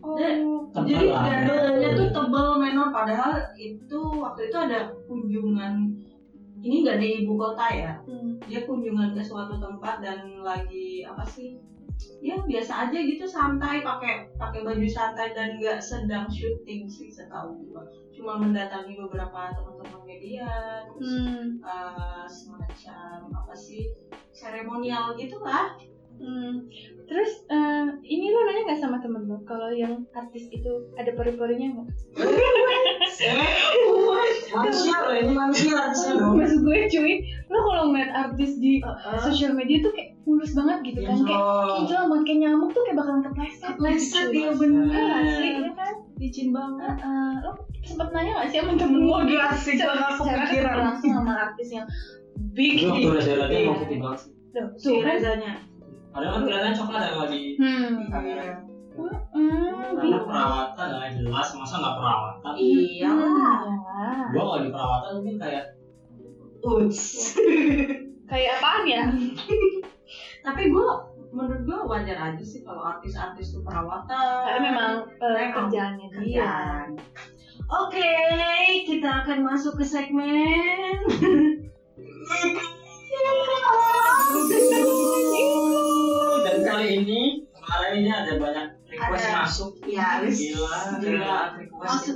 Oh 0.01 0.17
Tebal 0.71 0.87
Jadi 0.87 1.07
lah. 1.11 1.23
dandannya 1.27 1.89
tuh 1.95 2.09
tebel 2.11 2.47
menor 2.57 2.89
padahal 2.91 3.33
itu 3.55 4.01
waktu 4.17 4.41
itu 4.47 4.57
ada 4.57 4.81
kunjungan 5.05 5.75
ini 6.61 6.85
nggak 6.85 6.99
di 6.99 7.09
ibu 7.25 7.35
kota 7.35 7.67
ya 7.69 7.93
Hmm. 8.05 8.37
dia 8.45 8.63
kunjungan 8.65 9.13
ke 9.13 9.21
suatu 9.21 9.57
tempat 9.57 9.99
dan 10.01 10.41
lagi 10.41 11.03
apa 11.03 11.25
sih 11.25 11.57
ya 12.21 12.37
biasa 12.39 12.89
aja 12.89 12.97
gitu 12.97 13.25
santai 13.25 13.81
pakai 13.81 14.33
pakai 14.35 14.61
baju 14.61 14.87
santai 14.87 15.33
dan 15.33 15.57
nggak 15.57 15.77
sedang 15.77 16.25
syuting 16.29 16.85
sih 16.85 17.09
setahu 17.09 17.61
gua 17.69 17.85
cuma 18.11 18.37
mendatangi 18.37 18.97
beberapa 18.97 19.53
teman-teman 19.53 20.01
media 20.05 20.49
terus 20.87 21.13
Hmm. 21.21 21.61
eh, 21.61 22.25
semacam 22.27 23.17
apa 23.35 23.53
sih 23.53 23.89
seremonial 24.31 25.13
gitulah 25.15 25.77
Hmm. 26.21 26.69
Terus 27.09 27.49
eh, 27.49 27.87
ini 28.07 28.31
lo 28.31 28.41
nanya 28.45 28.63
nggak 28.71 28.81
sama 28.85 29.01
temen 29.01 29.25
lo 29.27 29.41
kalau 29.49 29.73
yang 29.73 30.05
artis 30.13 30.47
itu 30.53 30.87
ada 30.95 31.11
pori-porinya 31.17 31.75
nggak? 31.75 31.89
manusia 34.51 34.97
loh 35.01 35.15
ini 35.17 35.33
manusia 35.35 35.73
harusnya 35.77 36.13
dong 36.17 36.39
Maksud 36.39 36.61
gue 36.65 36.79
cuy, 36.89 37.15
lo 37.51 37.59
kalau 37.67 37.85
ngeliat 37.91 38.11
artis 38.13 38.57
di 38.61 38.79
sosial 39.25 39.53
media 39.57 39.83
tuh 39.83 39.93
kayak 39.97 40.17
mulus 40.29 40.53
banget 40.55 40.79
gitu 40.93 41.01
kan, 41.03 41.17
kayak 41.27 41.43
hijau 41.83 42.03
banget 42.07 42.25
kayak 42.29 42.39
nyamuk 42.47 42.71
tuh 42.71 42.83
kayak 42.87 42.99
bakalan 43.03 43.23
kepleset. 43.27 43.71
Kepleset, 43.75 44.27
gitu, 44.31 44.39
iya 44.39 44.51
bener. 44.55 44.85
Iya 44.87 45.17
sih, 45.35 45.51
iya 45.59 45.73
kan? 45.75 45.95
licin 46.21 46.53
banget 46.53 47.01
Heeh. 47.01 47.33
lo 47.49 47.53
sempet 47.81 48.09
nanya 48.13 48.45
gak 48.45 48.49
sih 48.53 48.61
sama 48.61 48.77
temen 48.77 49.01
lo 49.01 49.09
gua 49.09 49.19
nggak 49.25 49.51
secara 49.57 50.05
kepikiran. 50.21 50.77
langsung 50.77 51.11
sama 51.17 51.33
artis 51.49 51.69
yang 51.73 51.87
big 52.53 52.77
Gue 52.77 53.17
lihat 53.17 53.49
dia 53.49 53.61
mau 53.65 53.81
putih 53.81 53.99
banget 54.05 54.19
sih 54.29 54.33
Tuh, 54.51 54.67
si 54.77 54.91
tuh 54.93 55.01
kan? 55.01 55.17
Padahal 56.11 56.33
kan 56.33 56.43
kelihatan 56.43 56.75
coklat 56.75 57.01
ya 57.01 57.11
kalau 57.13 57.29
di 57.29 57.43
Hmm. 57.55 57.95
kamera 58.09 58.45
Hmm. 59.31 59.95
karena 59.95 60.19
perawatan 60.21 60.89
lah 60.93 61.09
jelas 61.09 61.49
masa 61.55 61.75
nggak 61.79 61.97
perawatan 61.97 62.53
iya 62.59 63.07
Hmm, 63.07 64.29
gua 64.29 64.43
kalau 64.45 64.61
di 64.61 64.69
perawatan 64.69 65.11
mungkin 65.17 65.37
kayak 65.39 65.65
Uts. 66.61 67.33
Kayak 68.27 68.51
apaan 68.59 68.85
ya? 68.85 69.03
tapi 70.45 70.69
gue 70.69 70.87
menurut 71.31 71.63
gue 71.63 71.79
wajar 71.87 72.19
aja 72.19 72.43
sih 72.43 72.61
kalau 72.61 72.83
artis-artis 72.83 73.55
itu 73.55 73.61
perawatan 73.63 74.41
Karena 74.45 74.61
memang 74.67 74.93
eh, 75.15 75.31
Memang 75.39 75.53
kerjaannya 75.57 76.07
dia. 76.11 76.17
kerjaan 76.19 76.89
oke 77.65 78.13
kita 78.85 79.09
akan 79.23 79.39
masuk 79.43 79.79
ke 79.79 79.85
segmen 79.85 80.99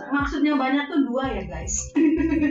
maksudnya 0.06 0.52
banyak 0.54 0.84
tuh 0.86 1.00
dua 1.04 1.24
ya 1.30 1.42
guys. 1.44 1.74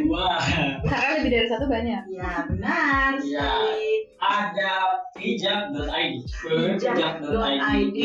Wah, 0.06 0.40
Karena 0.84 1.10
lebih 1.18 1.32
dari 1.32 1.48
satu 1.48 1.66
banyak. 1.66 2.02
ya 2.08 2.32
benar 2.46 3.10
Iya. 3.16 3.42
sekali. 3.44 3.92
Ada 4.18 4.72
pijak.id 5.14 6.24
Pijak.id. 6.24 7.98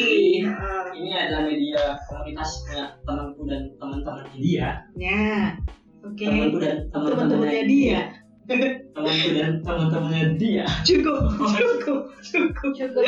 ini 0.93 1.11
adalah 1.13 1.43
media 1.45 1.83
komunitasnya 2.05 2.83
temanku 3.03 3.43
dan 3.45 3.71
teman-temannya 3.77 4.35
dia. 4.35 4.69
Ya 4.95 5.55
oke. 6.03 6.19
Temanku 6.19 6.59
dan 6.59 6.77
teman-temannya 6.91 7.63
dia. 7.65 8.01
temanku 8.49 9.29
dan 9.33 9.51
teman-temannya 9.61 10.25
dia. 10.37 10.65
Cukup 10.83 11.19
cukup. 11.55 12.01
Cukup 12.21 12.71
Cukup. 12.75 13.05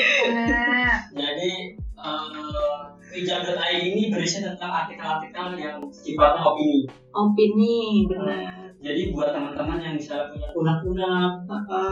Jadi 1.10 1.52
eh, 1.74 2.80
pijak.id 3.10 3.82
ini 3.82 4.14
berisi 4.14 4.40
tentang 4.40 4.70
artikel-artikel 4.70 5.58
yang 5.58 5.78
sifatnya 5.90 6.42
opini. 6.46 6.86
Opini 7.10 8.06
benar. 8.06 8.70
Jadi 8.80 9.12
buat 9.12 9.36
teman-teman 9.36 9.76
yang 9.76 9.94
misalnya 10.00 10.32
punya 10.32 10.48
unak-unak 10.56 11.32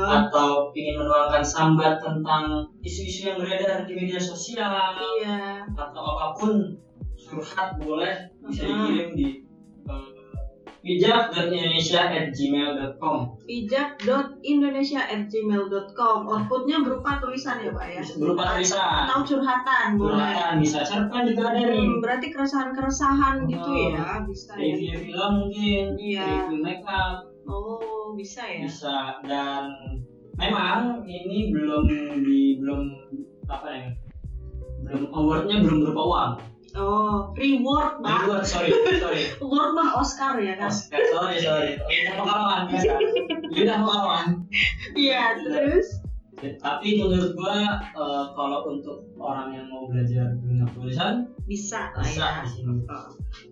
atau 0.08 0.72
ingin 0.72 0.96
menuangkan 0.96 1.44
sambat 1.44 2.00
tentang 2.00 2.64
isu-isu 2.80 3.28
yang 3.28 3.36
beredar 3.36 3.84
di 3.84 3.92
media 3.92 4.16
sosial 4.16 4.96
iya. 5.20 5.68
atau 5.68 6.02
apa 6.16 6.26
pun 6.32 6.80
curhat 7.28 7.76
boleh 7.76 8.32
bisa 8.48 8.64
dikirim 8.64 9.12
di 9.12 9.47
pijak.indonesia@gmail.com 10.78 13.18
pijak.indonesia@gmail.com 13.44 16.18
outputnya 16.24 16.76
berupa 16.82 17.18
tulisan 17.18 17.58
ya 17.60 17.70
pak 17.74 17.86
ya? 17.90 18.02
Berupa 18.16 18.42
tulisan. 18.54 19.10
Atau 19.10 19.20
curhatan 19.26 19.98
boleh. 19.98 20.14
Curhatan 20.14 20.54
bisa. 20.62 20.78
Cerpen 20.86 21.22
juga 21.28 21.42
ada 21.50 21.60
nih? 21.66 21.82
Hmm, 21.82 21.98
berarti 21.98 22.26
keresahan-keresahan 22.30 23.34
gitu 23.46 23.70
Oh. 23.70 23.90
ya 23.90 24.22
bisa 24.22 24.54
ya? 24.54 24.58
Review 24.62 24.94
film 25.02 25.32
mungkin 25.46 25.84
Iya. 25.98 26.26
review 26.46 26.62
makeup. 26.62 27.26
Oh 27.48 28.12
bisa 28.14 28.42
ya? 28.44 28.60
Bisa. 28.66 28.96
Dan 29.24 29.72
memang 30.36 31.00
ini 31.02 31.48
belum 31.50 31.82
di 32.22 32.60
belum 32.60 32.82
apa 33.48 33.68
ya? 33.72 33.88
Belum 34.86 35.10
awardnya 35.10 35.58
belum 35.58 35.78
berupa 35.84 36.02
uang 36.06 36.32
Oh, 36.76 37.32
reward, 37.32 38.04
Pak. 38.04 38.28
reward 38.28 38.44
sorry 38.44 38.68
sorry 38.98 39.24
Award 39.42 39.70
mah 39.72 39.88
Oscar 39.96 40.36
ya 40.36 40.52
kan? 40.54 40.68
Oscar, 40.68 41.00
sorry 41.08 41.40
sorry 41.40 41.70
lidah 41.80 42.14
pengalaman 42.14 42.60
bisa 42.68 42.92
lidah 43.48 43.76
pengalaman 43.78 44.26
Iya, 44.92 45.22
terus? 45.40 46.04
Tapi 46.38 47.02
menurut 47.02 47.34
gua 47.34 47.56
eh, 47.82 48.24
kalau 48.30 48.68
untuk 48.68 49.00
orang 49.16 49.50
yang 49.50 49.66
mau 49.66 49.88
belajar 49.88 50.36
dunia 50.36 50.68
tulisan 50.70 51.32
Bisa 51.44 51.90
lah 51.96 52.04
bisa 52.04 52.44
ya. 52.44 53.00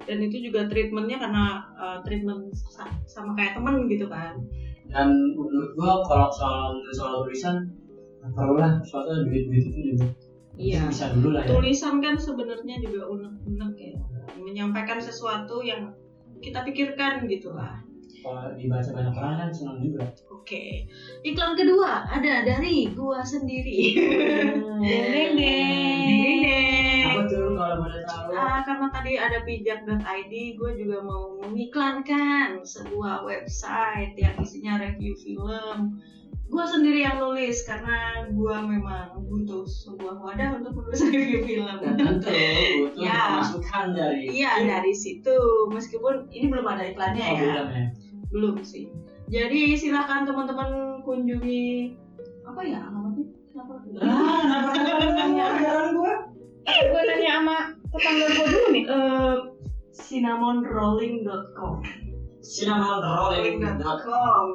Dan 0.05 0.19
itu 0.23 0.47
juga 0.47 0.69
treatmentnya 0.69 1.17
karena 1.19 1.45
uh, 1.75 1.99
treatment 2.05 2.53
sa- 2.55 2.93
sama 3.05 3.33
kayak 3.33 3.57
temen 3.57 3.89
gitu 3.89 4.07
kan? 4.07 4.39
dan 4.87 5.11
menurut 5.35 5.75
gua 5.75 5.99
kalau 6.07 6.31
soal 6.31 6.79
soal 6.95 7.27
tulisan 7.27 7.75
perlu 8.23 8.55
lah 8.55 8.79
soalnya 8.83 9.27
duit 9.27 9.51
duit 9.51 9.67
itu 9.67 9.81
juga 9.93 10.07
Iya. 10.57 10.89
bisa 10.89 11.13
dulu 11.13 11.37
lah 11.37 11.45
ya 11.45 11.53
Tulisan 11.53 12.01
kan 12.01 12.17
sebenarnya 12.17 12.81
juga 12.81 13.13
unek-unek 13.13 13.73
ya. 13.77 13.95
Menyampaikan 14.41 14.97
sesuatu 14.97 15.61
yang 15.61 15.93
kita 16.41 16.65
pikirkan 16.65 17.29
gitu 17.29 17.53
lah. 17.53 17.81
kalau 18.27 18.59
dibaca 18.59 18.91
banyak 18.91 19.15
orang 19.15 19.35
kan 19.39 19.51
senang 19.55 19.79
juga 19.79 20.03
Oke, 20.35 20.83
iklan 21.23 21.55
kedua 21.55 22.03
ada 22.11 22.43
dari 22.43 22.91
gua 22.91 23.23
sendiri. 23.23 23.95
Deng 24.83 25.07
deng 25.15 25.33
deng. 25.39 27.07
apa 27.07 27.23
tuh 27.31 27.55
kalau 27.55 27.77
boleh 27.87 28.03
tahu 28.03 28.35
Ah, 28.35 28.59
karena 28.67 28.87
tadi 28.91 29.13
ada 29.15 29.39
pijak.id, 29.47 30.33
gue 30.59 30.71
juga 30.75 30.99
mau 31.07 31.39
mengiklankan 31.39 32.67
sebuah 32.67 33.23
website 33.23 34.19
yang 34.19 34.35
isinya 34.43 34.83
review 34.83 35.15
film. 35.15 36.03
Gue 36.47 36.63
sendiri 36.63 37.03
yang 37.03 37.19
nulis 37.19 37.67
karena 37.67 38.23
gue 38.31 38.57
memang 38.63 39.19
butuh 39.27 39.67
sebuah 39.67 40.23
wadah 40.23 40.63
untuk 40.63 40.79
menulis 40.79 41.03
review 41.11 41.43
film. 41.43 41.67
dan 41.83 41.95
tentu 41.99 42.31
butuh 42.87 43.03
Ya. 43.03 43.43
masukan 43.43 43.87
dari 43.93 44.31
Iya 44.31 44.63
dari 44.63 44.95
situ, 44.95 45.37
meskipun 45.69 46.31
ini 46.31 46.47
belum 46.47 46.67
ada 46.67 46.87
iklannya 46.87 47.23
oh, 47.23 47.35
ya, 47.35 47.43
belum 47.43 47.69
ya 47.75 47.87
belum 48.27 48.55
sih. 48.63 48.91
Jadi 49.27 49.75
silakan 49.75 50.23
teman-teman 50.27 51.03
kunjungi 51.03 51.95
apa 52.47 52.61
ya 52.63 52.79
alamatnya? 52.91 53.27
Kenapa? 53.51 53.73
ah 54.07 54.41
kenapa 54.45 54.71
kenapa 54.77 55.43
anggaran 55.57 55.89
gua 55.97 56.15
Gue 56.67 57.01
nanya 57.07 57.31
sama 57.41 57.57
tetangga 57.91 58.27
gue 58.29 58.47
dulu 58.51 58.67
nih. 58.75 58.85
Eh, 58.87 59.35
cinnamonrolling.com 59.95 59.97
cinnamon 59.97 60.59
rolling 60.63 61.17
rolling.com 61.25 61.75
cinnamonrolling.com 62.47 64.55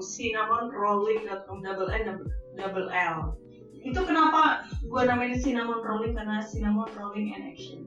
double 1.60 1.90
N 1.92 2.02
double, 2.08 2.32
double 2.56 2.88
L. 2.90 3.36
Itu 3.82 3.98
kenapa 4.06 4.62
gue 4.86 5.02
namain 5.04 5.34
cinnamon 5.36 5.82
rolling? 5.82 6.14
Karena 6.14 6.38
cinnamon 6.40 6.86
rolling 6.94 7.34
and 7.34 7.44
action. 7.50 7.82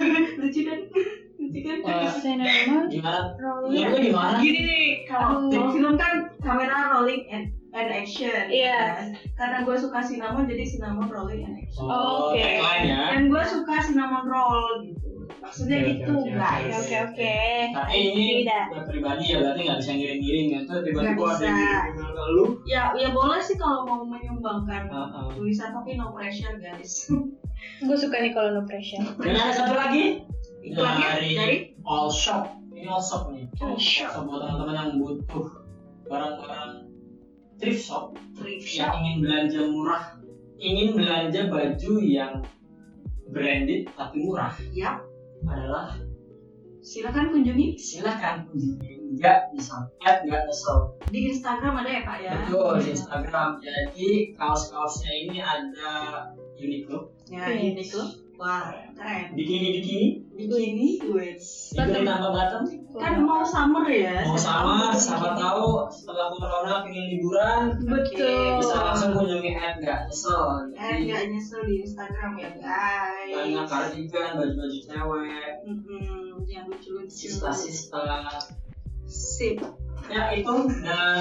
Lucu 0.40 0.62
kan? 0.64 0.80
Lucu 1.36 1.60
kan? 1.66 1.78
Eh, 1.82 2.08
Cinnamon 2.22 2.86
gimana? 2.88 3.34
rolling. 3.36 3.74
Iya, 3.74 3.86
gua 3.90 3.98
gimana? 4.00 4.38
gini 4.38 4.60
nih 4.62 4.86
kalau 5.10 5.50
film 5.50 5.98
kan 5.98 6.30
kamera 6.40 6.94
rolling 6.94 7.26
and, 7.28 7.50
and 7.74 7.90
action 7.90 8.46
Iya. 8.48 8.78
kan? 8.78 9.18
karena 9.36 9.56
gue 9.66 9.76
suka 9.76 9.98
cinnamon 10.00 10.46
jadi 10.46 10.62
cinnamon 10.64 11.10
rolling 11.10 11.42
and 11.42 11.58
action. 11.58 11.84
Oh, 11.84 12.30
oke. 12.32 12.38
tagline 12.38 12.86
ya. 12.86 13.10
Dan 13.18 13.28
gue 13.28 13.42
suka 13.44 13.74
cinnamon 13.82 14.24
roll 14.30 14.86
gitu 14.86 15.09
maksudnya 15.38 15.78
gitu 15.86 16.12
oke. 16.12 16.30
guys 16.34 16.74
Oke 16.82 16.96
oke. 17.06 17.34
tapi 17.70 17.94
ini 17.94 18.26
Tidak. 18.42 18.64
buat 18.74 18.84
pribadi 18.90 19.24
ya 19.30 19.36
berarti 19.38 19.60
nggak 19.62 19.78
bisa 19.78 19.92
ngirim-ngirim 19.94 20.44
ya 20.50 20.60
tuh 20.66 20.78
tiba-tiba 20.82 21.14
Nggak 21.14 21.30
ada 21.30 21.46
bisa. 21.46 21.46
yang 21.46 21.94
ke 21.94 22.24
lu 22.34 22.44
ya 22.66 22.82
ya 22.98 23.08
boleh 23.14 23.40
sih 23.40 23.56
kalau 23.56 23.86
mau 23.86 24.02
menyumbangkan 24.02 24.82
ah. 24.90 25.30
tulisan 25.32 25.70
tapi 25.70 25.94
no 25.94 26.10
pressure 26.10 26.56
guys 26.58 27.06
Gue 27.84 27.92
suka 27.92 28.16
nih 28.24 28.32
kalau 28.32 28.56
no 28.56 28.62
pressure. 28.64 29.04
dan 29.20 29.36
ada 29.36 29.52
satu 29.52 29.74
lagi 29.76 30.24
iklannya 30.64 31.06
dari, 31.20 31.30
dari 31.36 31.56
all 31.84 32.08
shop 32.08 32.48
ini 32.72 32.88
all 32.88 33.00
shop 33.00 33.28
nih 33.28 33.44
All 33.60 33.76
Shop. 33.76 34.08
So, 34.16 34.24
buat 34.24 34.40
teman-teman 34.40 34.74
yang 34.74 34.90
butuh 34.96 35.46
barang-barang 36.08 36.88
thrift 37.60 37.84
shop 37.84 38.16
thrift 38.40 38.64
yang 38.72 38.88
shop 38.88 38.98
ingin 39.04 39.16
belanja 39.20 39.60
murah 39.68 40.04
ingin 40.56 40.88
belanja 40.96 41.40
baju 41.52 41.92
yang 42.00 42.32
branded 43.30 43.86
tapi 43.94 44.16
murah 44.24 44.52
Yap. 44.72 45.04
Adalah 45.46 45.96
silakan 46.80 47.32
kunjungi. 47.32 47.76
Silahkan 47.76 48.48
kunjungi. 48.48 49.20
Nggak 49.20 49.52
bisa. 49.54 49.76
Add 50.04 50.24
nggak 50.24 50.48
nyesel 50.48 51.00
di 51.10 51.26
Instagram 51.26 51.82
ada 51.82 51.90
ya 51.90 52.02
Pak 52.06 52.16
ya? 52.22 52.32
Betul 52.46 52.74
di 52.78 52.88
Instagram. 52.94 53.48
Jadi 53.58 54.08
kaos-kaosnya 54.38 55.12
ini 55.26 55.38
ada 55.42 55.90
Uniqlo. 56.54 57.10
Ya 57.26 57.50
Yes. 57.50 58.29
Wah 58.40 58.72
keren. 58.96 59.36
Bikini 59.36 59.68
bikini? 59.76 60.06
Bikini 60.32 60.88
wes 61.12 61.76
bikini 61.76 62.08
tanpa 62.08 62.32
bottom 62.32 62.64
kan 62.96 63.14
mau 63.20 63.44
summer 63.44 63.84
ya 63.84 64.24
mau 64.24 64.32
bikini. 64.32 64.96
siapa 64.96 65.36
tahu 65.36 65.84
setelah 65.92 66.32
corona 66.32 66.80
pengen 66.80 67.06
liburan. 67.12 67.62
Betul. 67.84 68.64
bisa 68.64 68.76
langsung 68.80 69.12
kunjungi 69.12 69.52
add 69.52 69.84
nggak 69.84 70.08
nyesel. 70.08 70.72
Eh 70.72 70.94
nggak 71.04 71.22
nyesel 71.28 71.60
di 71.68 71.74
Instagram 71.84 72.32
ya 72.40 72.50
guys. 72.56 73.36
Banyak 73.36 73.66
kardigan 73.68 74.30
baju-baju 74.40 74.78
cewek. 74.88 75.52
Mm-mm, 75.68 76.40
yang 76.48 76.64
lucu-lucu. 76.72 77.12
Sista-sista. 77.12 78.40
Sip. 79.04 79.60
Ya 80.08 80.32
itu. 80.32 80.54
Dan 80.80 81.20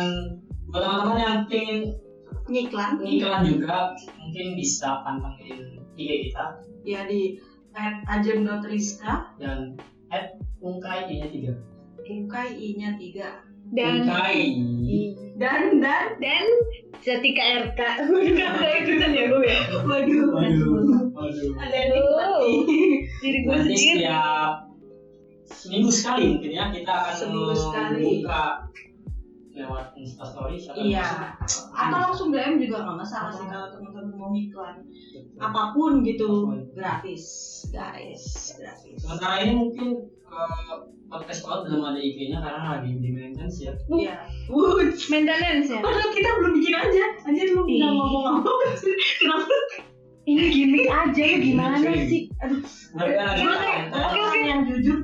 buat 0.72 0.82
teman-teman 0.88 1.20
yang 1.20 1.38
pengen 1.52 2.00
ngiklan. 2.48 3.04
iklan 3.04 3.42
juga 3.44 3.94
mungkin 4.18 4.48
bisa 4.58 5.04
pantengin 5.06 5.84
IG 6.00 6.32
kita 6.32 6.69
ya 6.84 7.06
di 7.06 7.38
at 7.74 8.02
ajem.rizka 8.10 9.36
dan 9.38 9.78
at 10.10 10.36
ungkai 10.60 11.06
nya 11.08 11.28
tiga. 11.30 11.54
Ungkai 12.10 12.50
I-nya 12.58 12.98
tiga. 12.98 13.46
Dan 13.70 14.10
ungkai. 14.10 14.42
Dan 15.38 15.78
dan. 15.78 16.18
Dan 16.18 16.46
Zatika 17.00 17.70
RK. 17.70 17.80
Kan 17.80 18.12
gak 18.60 18.76
ikutan 18.84 19.12
ya 19.16 19.24
gue 19.30 19.46
ya. 19.46 19.60
waduh. 19.88 20.26
Waduh 20.36 20.68
waduh. 21.16 21.50
Ada 21.64 21.76
yang 21.78 21.92
Diri 23.22 23.40
gue 23.46 23.56
sendiri. 23.64 24.04
setiap 24.04 24.54
seminggu 25.50 25.90
sekali 25.90 26.24
mungkin 26.38 26.52
ya 26.54 26.66
kita 26.70 26.94
akan 26.94 27.14
Seminggu 27.18 27.54
sekali. 27.58 28.02
membuka 28.22 28.42
lewat 29.60 29.92
instastory 29.94 30.56
siapa 30.56 30.80
Iya. 30.80 31.06
Atau 31.70 31.98
langsung 32.00 32.28
DM 32.30 32.58
juga 32.58 32.82
nggak 32.82 32.98
masalah 32.98 33.32
sih 33.32 33.46
kalau 33.46 33.68
teman-teman 33.70 34.16
mau 34.16 34.32
iklan. 34.32 34.76
Apa 35.36 35.62
pun 35.72 36.02
gitu 36.02 36.30
gratis, 36.72 37.24
guys, 37.70 38.56
gratis. 38.56 38.98
sementara 38.98 39.44
ini 39.44 39.54
mungkin 39.54 39.88
eh, 40.24 40.76
podcast 41.08 41.42
Cloud 41.42 41.68
belum 41.68 41.84
ada 41.84 42.00
IG-nya 42.00 42.38
karena 42.38 42.62
lagi 42.78 42.90
di 42.96 43.10
maintenance 43.10 43.58
ya 43.60 43.74
Iya. 43.88 44.16
Wood. 44.48 44.96
Maintenance 45.08 45.68
ya. 45.68 45.82
Padahal 45.82 46.10
kita 46.12 46.30
belum 46.38 46.52
bikin 46.56 46.76
aja. 46.76 47.06
Anjir 47.24 47.48
lu 47.52 47.62
nggak 47.66 47.92
ngomong 47.92 48.26
apa 48.40 48.52
Kenapa? 49.20 49.56
Ini 50.24 50.44
gimmick 50.54 50.86
aja 50.86 51.24
lu 51.26 51.38
gimana 51.42 51.76
sih? 51.82 52.30
Aduh. 52.40 52.62
Oke, 52.94 53.14
oke, 53.90 54.20
oke. 54.22 54.40
yang 54.40 54.62
jujur. 54.64 54.98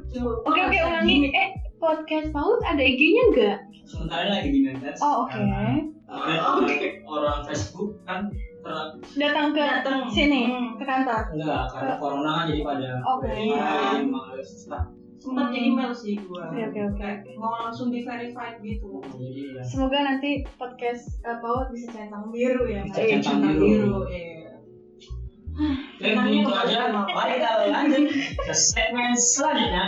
Oke 0.46 0.60
oke 0.62 0.78
ulangi. 0.80 1.34
Eh 1.34 1.50
podcast 1.86 2.28
Paut 2.32 2.60
ada 2.62 2.82
IG-nya 2.82 3.24
nggak? 3.30 3.58
sementara 3.86 4.26
lagi 4.28 4.50
di 4.50 4.60
maintenance 4.60 4.98
Oh 4.98 5.24
oke. 5.24 5.30
Karena 5.32 5.46
kemarin 5.46 5.94
Oh, 6.36 6.58
oke. 6.60 6.78
orang 7.08 7.38
Facebook 7.44 7.92
kan 8.04 8.20
ter- 8.60 8.94
Datang 9.16 9.48
ke 9.52 9.62
Datang. 9.62 10.00
sini 10.08 10.42
Hmm. 10.48 10.74
ke 10.74 10.84
kantor. 10.84 11.22
enggak 11.32 11.64
karena 11.70 11.94
corona 11.96 12.32
kan 12.36 12.46
jadi 12.48 12.62
pada 12.62 12.88
Oke. 13.08 13.30
emang 14.00 14.24
agak 14.28 14.42
susah 14.44 14.84
Sempat 15.16 15.44
Hmm. 15.44 15.54
jadi 15.54 15.66
email 15.66 15.92
sih 15.92 16.14
gua. 16.20 16.44
Oke, 16.46 16.62
oke, 16.64 16.80
oke. 16.88 16.98
Kayak 17.00 17.18
Mau 17.36 17.54
langsung 17.56 17.90
di 17.90 18.02
verified 18.02 18.58
gitu. 18.60 18.90
jadi 19.12 19.42
ya 19.52 19.62
Semoga 19.64 19.98
nanti 20.04 20.30
podcast 20.56 21.06
uh, 21.24 21.38
Paut 21.40 21.70
bisa 21.72 21.90
centang 21.92 22.30
Biru 22.30 22.66
ya. 22.66 22.82
Bisa 22.84 23.00
Eh, 23.00 23.08
centang 23.16 23.42
centang 23.42 23.56
biru. 23.56 24.06
Iya. 24.06 24.54
Oke, 25.96 26.14
begitu 26.20 26.52
aja. 26.52 26.78
Mari 26.92 27.34
kita 27.34 27.52
lanjut 27.66 28.04
ke 28.40 28.54
segmen 28.54 29.14
selanjutnya. 29.16 29.86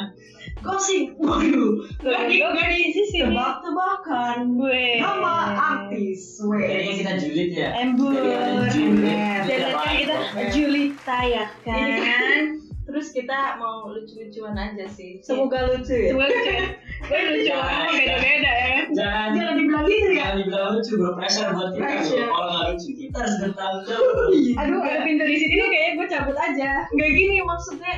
Gosip. 0.61 1.15
Waduh. 1.17 1.85
Gak 1.99 2.21
di 2.27 2.35
Gue 2.37 2.49
gak 2.51 2.67
di 2.69 2.79
sini. 2.91 3.19
tebak-tebakan. 3.23 4.37
Gue. 4.55 4.99
Nama 4.99 5.35
artis. 5.55 6.39
Jadinya 6.39 6.57
Wes. 6.57 6.97
kita 6.97 7.13
julid 7.17 7.49
ya. 7.53 7.69
Embur. 7.77 8.13
Jadi 8.13 8.29
ada 8.33 8.65
julid. 8.69 9.05
Dan 9.47 9.59
nanti 9.71 9.95
kita 10.03 10.15
Julita 10.53 11.17
ya 11.23 11.45
kan. 11.63 12.41
Terus 12.87 13.11
kita 13.11 13.59
mau 13.59 13.91
lucu-lucuan 13.91 14.55
aja 14.55 14.87
sih. 14.87 15.19
Semoga 15.19 15.67
lucu 15.67 15.91
ya. 15.91 16.15
Semoga 16.15 16.27
lucu 16.31 16.51
ya. 16.55 16.63
Gue 17.03 17.19
lucu 17.19 17.51
banget 17.51 17.91
beda-beda 17.93 18.51
ya. 18.55 18.79
Jangan 18.95 19.27
Jangan 19.35 19.53
dibilang 19.59 19.85
gitu 19.85 20.07
ya. 20.07 20.15
jangan 20.17 20.35
dibilang 20.39 20.69
lucu 20.71 20.91
bro 20.95 21.11
pressure 21.13 21.49
buat 21.51 21.69
kita 21.75 21.83
Pressure. 21.83 22.25
Kalau 22.25 22.47
nggak 22.47 22.65
lucu 22.71 22.89
kita 22.95 23.17
harus 23.19 23.35
bertanggung 23.43 23.83
jawab. 23.85 24.17
Aduh, 24.57 24.79
ada 24.81 24.99
pintu 25.03 25.23
di 25.27 25.35
sini 25.35 25.53
nih 25.53 25.67
kayaknya 25.67 25.91
gue 25.93 26.07
cabut 26.07 26.37
aja. 26.39 26.71
Nggak 26.89 27.09
gini 27.11 27.35
maksudnya. 27.43 27.95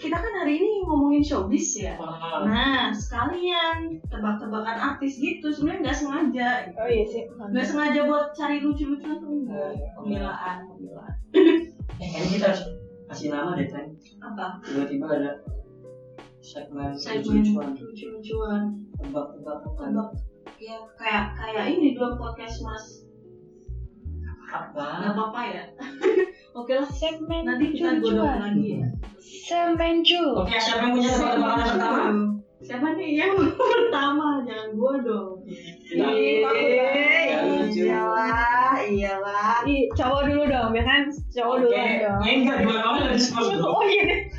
Kita 0.00 0.16
kan 0.16 0.32
hari 0.32 0.64
ini 0.64 0.80
ngomongin 0.88 1.20
showbiz 1.20 1.76
ya. 1.76 2.00
Nah, 2.48 2.88
sekalian 2.88 4.00
tebak-tebakan 4.08 4.96
artis 4.96 5.20
gitu. 5.20 5.52
Sebenarnya 5.52 5.92
nggak 5.92 5.98
sengaja. 6.00 6.48
Oh 6.80 6.88
iya 6.88 7.04
sih. 7.04 7.28
Nggak 7.28 7.66
sengaja 7.68 8.08
buat 8.08 8.32
cari 8.32 8.64
lucu-lucuan 8.64 9.20
tuh 9.20 9.28
enggak. 9.28 9.76
Pemilaan, 10.00 10.56
pemilaan. 10.72 11.14
eh, 12.00 12.08
kayaknya 12.08 12.32
kita 12.40 12.46
harus 12.48 12.62
kasih 13.10 13.28
nama 13.34 13.58
deh 13.58 13.66
Teng 13.66 13.90
apa 14.22 14.62
tiba-tiba 14.62 15.06
ada 15.10 15.32
segmen 16.38 16.94
segmen 16.94 17.42
lucu-lucuan 17.42 17.74
lucu-lucuan 17.74 18.62
tebak-tebak 19.02 19.58
tebak 19.66 20.08
ya 20.62 20.78
kayak 20.94 21.24
kayak 21.34 21.64
ini 21.74 21.98
dua 21.98 22.14
podcast 22.14 22.62
mas 22.62 22.86
apa 24.46 25.10
apa-apa 25.10 25.40
ya 25.42 25.64
oke 26.52 26.72
lah 26.72 26.88
Segmen 26.90 27.42
nanti 27.44 27.64
kita 27.72 27.98
godok 27.98 28.26
lagi 28.26 28.80
ya 28.80 28.88
Segmen 29.20 30.02
cu. 30.02 30.22
oke 30.36 30.54
siapa 30.54 30.82
yang 30.82 30.92
punya 30.96 31.10
tebak-tebakan 31.10 31.64
pertama 31.66 32.04
siapa 32.60 32.86
nih 32.92 33.10
yang 33.16 33.32
pertama 33.72 34.26
jangan 34.44 34.68
gua 34.74 34.92
dong 35.00 35.32
Kita. 35.90 36.50
Yang 36.54 37.44
lucu. 37.50 37.82
iyalah 37.88 38.78
iyalah 38.84 39.56
cowok 39.96 40.22
dulu 40.28 40.42
dong, 40.46 40.68
biar 40.70 40.86
kan 40.86 41.02
cowok 41.34 41.56
dulu 41.60 41.74
dong. 41.74 42.20
Ya 42.22 42.30
enggak 42.30 42.56
mana-mana 42.62 42.98
ada 43.02 43.14
diskus 43.14 43.50
dong. 43.50 43.66
Oh 43.74 43.82
iya. 43.82 44.30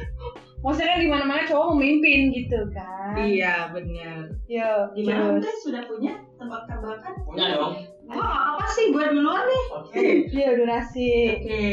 Maksudnya 0.62 1.02
di 1.02 1.10
mana-mana 1.10 1.41
cowok 1.43 1.74
memimpin 1.74 2.30
gitu 2.32 2.60
kan. 2.71 3.17
iya 3.17 3.67
benar 3.74 4.30
Yo, 4.47 4.93
gimana 4.95 5.36
terus. 5.36 5.41
Anda 5.41 5.52
sudah 5.65 5.84
punya 5.89 6.13
tebak-tebakan 6.39 7.13
Punya 7.28 7.45
dong. 7.58 7.74
Nggak 8.08 8.32
apa 8.52 8.66
sih 8.72 8.86
gua 8.90 9.06
duluan 9.10 9.44
nih 9.44 9.64
Oke. 9.72 10.04
Iya, 10.30 10.50
durasi. 10.56 11.10
oke 11.32 11.64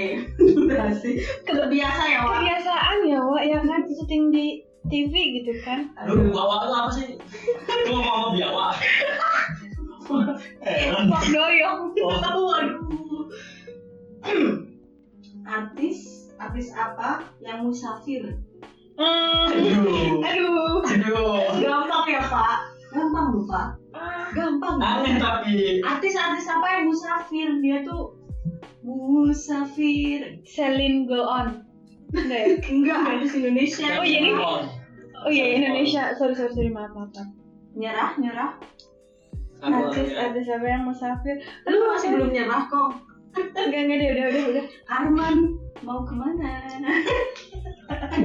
berhasil 0.68 1.12
kebiasa 1.42 2.02
ya 2.04 2.18
Wak 2.22 2.32
Kebiasaan 2.38 2.96
ya, 3.04 3.18
Wak, 3.22 3.42
ya 3.42 3.58
kan 3.60 3.80
syuting 3.86 4.30
di 4.30 4.46
TV 4.88 5.12
gitu 5.36 5.52
kan. 5.62 5.84
Lu 6.08 6.32
bawa 6.32 6.64
lu 6.64 6.72
apa 6.72 6.90
sih? 6.90 7.20
Lu 7.86 8.00
mau 8.00 8.32
biawa. 8.32 8.72
Eh, 10.64 10.88
Wak 11.06 11.24
doyong. 11.28 11.80
oh. 11.92 12.16
Waduh. 12.48 12.80
artis 15.44 16.28
artis 16.36 16.68
apa 16.72 17.24
yang 17.40 17.64
musafir 17.64 18.36
Hmm. 18.98 19.46
Aduh. 19.46 20.26
Aduh. 20.26 20.82
Aduh. 20.82 21.38
gampang 21.62 22.06
ya 22.10 22.18
pak 22.26 22.67
gampang 22.88 23.26
loh 23.30 23.44
pak 23.44 23.66
gampang 24.32 24.76
Aneh 24.80 25.16
tapi. 25.16 25.80
artis-artis 25.80 26.46
apa 26.46 26.66
yang 26.70 26.84
musafir 26.86 27.48
dia 27.60 27.84
tuh 27.84 28.16
musafir 28.80 30.40
Celine 30.42 31.04
go 31.04 31.20
on. 31.22 31.64
Enggak 32.10 32.40
ya? 32.40 32.48
enggak 32.72 32.98
artis 33.04 33.32
Indonesia 33.34 33.86
Oh, 33.96 34.04
iya, 34.04 34.18
ini- 34.22 34.36
Oh 35.18 35.28
iya 35.28 35.46
Indonesia. 35.58 36.14
Sorry 36.14 36.32
sorry 36.32 36.52
sorry 36.52 36.70
maaf 36.70 36.92
maaf. 36.92 37.10
maaf. 37.10 37.28
nyerah 37.74 38.10
nyerah 38.16 38.50
Artis 39.58 40.14
artis 40.14 40.46
apa 40.46 40.66
yang 40.66 40.86
musafir? 40.86 41.36
lu 41.66 41.90
masih 41.90 42.08
belum 42.14 42.30
nyerah 42.30 42.70
kok 42.70 42.90
Enggak 43.54 43.80
enggak 43.84 43.98
deh 43.98 44.08
udah 44.10 44.24
udah 44.28 44.44
udah. 44.50 44.64
Arman 44.88 45.34
mau 45.86 46.02
ke 46.02 46.10
mana 46.10 46.50
kan 47.88 48.24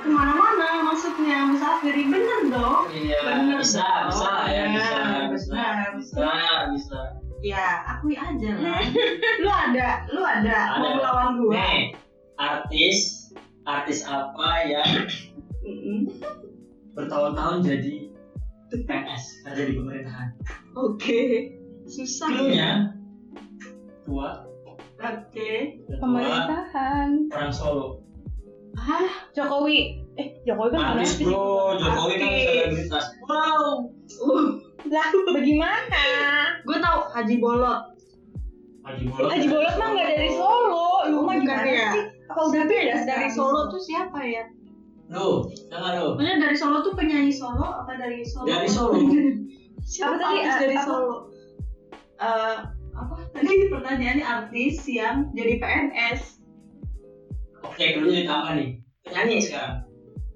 ke 0.00 0.08
mana-mana 0.08 0.88
maksudnya 0.88 1.44
musafir 1.52 1.92
bener 1.94 2.40
dong 2.48 2.88
Iya, 2.90 3.18
Bener 3.22 3.60
bisa, 3.60 3.84
dong. 3.84 4.08
bisa 4.08 4.32
ya, 4.48 4.62
bisa, 4.72 4.98
bisa, 5.28 5.52
bener. 5.52 5.88
bisa, 6.00 6.32
bisa. 6.72 7.00
ya 7.44 7.66
akui 7.86 8.16
aja 8.16 8.50
lah 8.56 8.80
lu 9.36 9.50
ada 9.52 9.88
lu 10.08 10.22
ada, 10.24 10.58
Ada. 10.72 10.80
mau 10.80 10.92
melawan 10.96 11.28
gua 11.36 11.52
Nih, 11.52 11.80
artis, 12.40 13.28
artis 13.68 14.00
apa 14.08 14.48
yang 14.64 14.90
bertahun-tahun 16.94 17.58
jadi 17.62 17.94
PNS, 18.72 19.24
di 19.46 19.72
pemerintahan? 19.76 20.28
oke 20.72 21.22
susah 21.84 22.32
ya 22.32 22.40
Cluenya 22.40 22.70
tua, 24.04 24.44
oke 24.96 25.50
Pemerintahan. 25.90 27.10
orang 27.28 27.50
Solo. 27.50 28.00
ah 28.74 29.06
Jokowi. 29.32 30.02
Eh 30.14 30.38
Jokowi 30.42 30.68
kan 30.70 30.94
artis. 30.94 31.18
bro, 31.18 31.74
Jokowi 31.76 32.14
kan 32.16 32.30
selebritas. 32.30 33.04
Wow. 33.22 33.88
uh, 34.20 34.46
Lah 34.84 35.06
bagaimana? 35.26 36.04
gue 36.60 36.76
tahu 36.76 36.98
Haji 37.10 37.36
Bolot 37.38 37.82
Haji 38.82 39.04
Bolot. 39.06 39.30
Haji 39.30 39.46
Bolot 39.48 39.74
mah 39.74 39.88
nggak 39.90 40.08
dari 40.12 40.30
Solo. 40.30 40.86
Lu 41.06 41.18
mah 41.18 41.34
Bukan 41.34 41.40
gimana 41.40 41.64
ya? 41.66 41.90
sih? 41.90 42.04
Apa 42.26 42.40
udah 42.42 42.62
beda 42.64 42.94
dari 43.04 43.28
Solo 43.28 43.60
tuh 43.68 43.80
siapa 43.80 44.20
ya 44.20 44.44
Lu, 45.06 45.44
jangan 45.68 45.92
lu. 45.94 46.08
Maksudnya 46.14 46.36
dari 46.42 46.56
Solo 46.56 46.78
tuh 46.80 46.92
penyanyi 46.92 47.28
Solo 47.30 47.64
apa 47.78 47.92
dari 47.94 48.24
Solo 48.24 48.46
Dari 48.46 48.66
Solo. 48.66 48.96
siapa 49.84 50.16
Apa 50.16 50.24
tadi, 50.24 50.36
eh, 50.38 50.56
dari? 50.58 50.76
Solo 50.78 51.16
Eh, 52.14 52.56
tadi 53.34 53.66
pertanyaannya 53.68 54.24
artis 54.24 54.86
yang 54.86 55.28
jadi 55.34 55.58
PNS 55.58 56.20
Oke, 57.64 57.96
dulu 57.96 58.12
ditambah 58.12 58.60
nih. 58.60 58.76
Penyanyi 59.08 59.40
sekarang. 59.40 59.88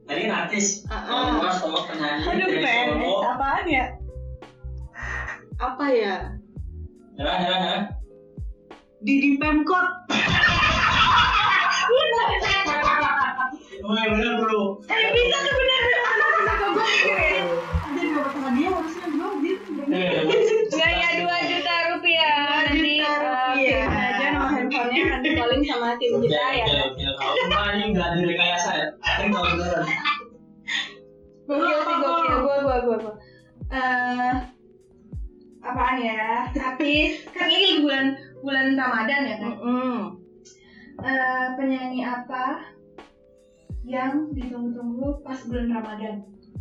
Tadi 0.09 0.21
kan 0.27 0.33
artis. 0.49 0.83
Kalau 0.89 1.29
ah. 1.29 1.37
gua 1.39 1.53
Solo 1.53 1.81
penyanyi 1.87 2.25
Aduh 2.25 2.47
dari 2.49 2.59
PNS 2.65 2.99
Solo. 2.99 3.21
apaan 3.23 3.67
ya? 3.69 3.87
apa 5.59 5.91
ya 5.91 6.17
Nyerah, 7.19 7.37
nyerah, 7.43 7.59
nyerah. 7.59 7.83
Didi 9.03 9.39
Pemkot 9.43 9.87
yang 13.99 14.15
bener 14.15 14.33
bro. 14.43 14.79
Eh 14.87 15.05
bisa 15.15 15.37
tuh 15.43 15.65
handphonenya 24.89 25.13
nanti 25.13 25.29
calling 25.37 25.63
sama 25.65 25.89
tim 26.01 26.11
Oke, 26.17 26.23
kita 26.27 26.41
ya. 26.57 26.65
oke, 26.65 27.05
oke. 27.05 27.05
Kalau 27.17 27.35
enggak 27.45 27.65
ini 27.75 27.85
nggak 27.93 28.07
ada 28.09 28.23
rekayasa 28.25 28.71
ya. 28.75 28.87
Ini 29.21 29.29
kalau 29.31 29.49
beneran. 29.55 29.85
Gokil 31.49 31.79
sih 31.81 31.97
gokil. 32.01 32.37
Gua 32.45 32.57
gua 32.65 32.77
gua 32.85 32.97
gua. 33.01 33.15
Eh 33.69 34.35
apaan 35.65 35.97
ya? 36.01 36.49
Artis 36.53 37.13
kan 37.37 37.49
ini 37.49 37.85
bulan 37.85 38.17
bulan 38.41 38.67
Ramadan 38.75 39.21
ya 39.29 39.37
kan? 39.41 39.53
Eh, 40.99 41.47
penyanyi 41.55 42.03
apa 42.03 42.45
yang 43.87 44.35
ditunggu-tunggu 44.35 45.23
pas 45.23 45.39
bulan 45.47 45.71
Ramadan? 45.71 46.17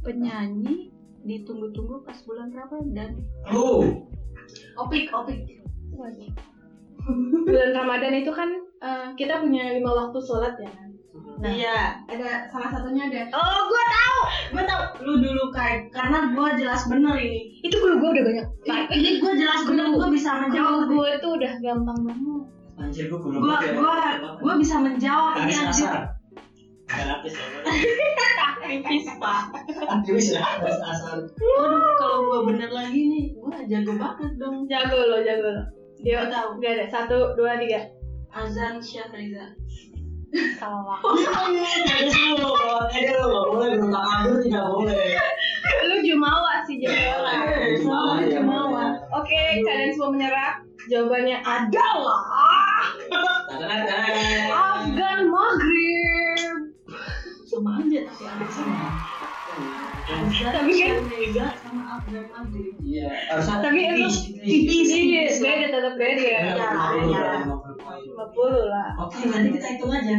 penyanyi 0.06 0.94
ditunggu-tunggu 1.28 2.06
pas 2.08 2.16
bulan 2.24 2.48
Ramadan 2.54 3.20
Lu. 3.52 4.06
opik 4.80 5.12
opik 5.12 5.44
bulan 7.48 7.72
Ramadan 7.72 8.13
itu 8.20 8.32
kan 8.36 8.50
eh, 8.84 9.08
kita 9.15 9.39
punya 9.43 9.72
lima 9.76 9.91
waktu 9.91 10.20
sholat 10.20 10.56
ya 10.60 10.70
kan? 10.72 10.88
Nah, 11.38 11.54
iya. 11.54 12.02
ada 12.10 12.50
salah 12.50 12.70
satunya 12.74 13.13
ada 13.13 13.30
oh 13.30 13.60
gue 13.70 13.84
tahu! 13.93 14.20
Gue 14.58 14.63
tahu! 14.65 14.82
Lu 15.06 15.13
dulu 15.22 15.43
kayak 15.54 15.93
karena 15.93 16.34
gue 16.34 16.48
jelas 16.58 16.89
bener 16.89 17.13
ini. 17.13 17.62
Itu 17.62 17.78
dulu 17.78 18.02
gue 18.02 18.10
udah 18.17 18.24
banyak. 18.26 18.48
Ini 18.89 19.10
gue 19.22 19.34
jelas 19.38 19.62
bener 19.70 19.86
gue 19.93 20.08
bisa 20.17 20.34
menjawab. 20.34 20.89
gue 20.89 21.10
tuh 21.22 21.32
udah 21.38 21.54
gampang 21.62 22.00
banget. 22.10 22.41
Anjir 22.78 23.06
gua 23.10 23.20
belum 23.22 23.41
gue 23.41 23.58
gue 23.74 23.96
gue 24.41 24.54
bisa 24.62 24.76
menjawab 24.82 25.34
ini 25.46 25.54
anjir. 25.58 25.89
ya. 25.89 26.02
aktivis 28.58 29.06
pak. 29.22 29.41
Aktivis 29.86 30.28
ya, 30.34 30.41
waduh 30.41 31.93
kalau 32.02 32.17
gue 32.26 32.39
bener 32.54 32.70
lagi 32.74 33.02
nih 33.02 33.26
gue 33.38 33.58
jago 33.70 33.93
banget 33.93 34.32
dong. 34.41 34.65
Jago 34.65 34.98
lo 34.98 35.22
jago 35.22 35.50
lo 35.54 35.77
dia 36.02 36.28
tahu. 36.30 36.58
gak 36.60 36.72
ada. 36.78 36.86
Satu 36.90 37.34
dua 37.34 37.58
tiga. 37.58 37.90
Azan 38.32 38.78
Syahriza 38.78 39.56
salah 40.60 41.00
Jadi 41.88 42.36
lu, 42.36 42.52
eh 42.92 43.04
lu. 43.16 43.24
Nggak 43.24 43.46
boleh 43.48 43.70
berutak 43.80 44.04
kabur 44.04 44.38
tidak 44.44 44.66
boleh. 44.68 45.16
lu 45.88 45.96
jumawa 46.04 46.54
sih 46.68 46.76
jumawa. 46.84 47.32
Iya, 47.32 47.80
Jumawa, 47.80 48.12
Lu 48.19 48.21
iya, 48.21 48.38
jumawa. 48.38 48.84
iya. 48.84 49.15
oke 49.15 49.42
kalian 49.63 49.92
semua 49.96 50.10
menyerah. 50.12 50.54
Jawabannya 50.88 51.38
adalah. 51.42 52.21
Afgan 54.52 55.19
Maghrib. 55.32 56.56
Sama 57.48 57.80
aja 57.82 58.00
tapi 58.06 58.24
ada 58.28 58.46
sama 58.52 58.78
Tapi 60.08 60.72
kan- 60.80 61.04
Syahriza 61.04 61.48
sama 61.60 62.00
Afgan 62.00 62.26
Maghrib 62.32 62.76
Iya, 62.80 63.12
Tapi 63.44 63.80
emang 63.84 64.08
tipis 64.40 64.88
iya 64.88 65.28
tipis 65.28 65.36
beda 65.44 65.66
tetap 65.68 65.94
beda 66.00 66.16
Iya, 66.16 66.40
Iya, 66.48 66.68
iya. 67.04 67.24
lima 68.08 68.26
puluh 68.32 68.72
lah 68.72 68.96
Oke, 69.04 69.28
nanti 69.28 69.50
kita 69.54 69.68
hitung 69.76 69.92
aja. 69.92 70.18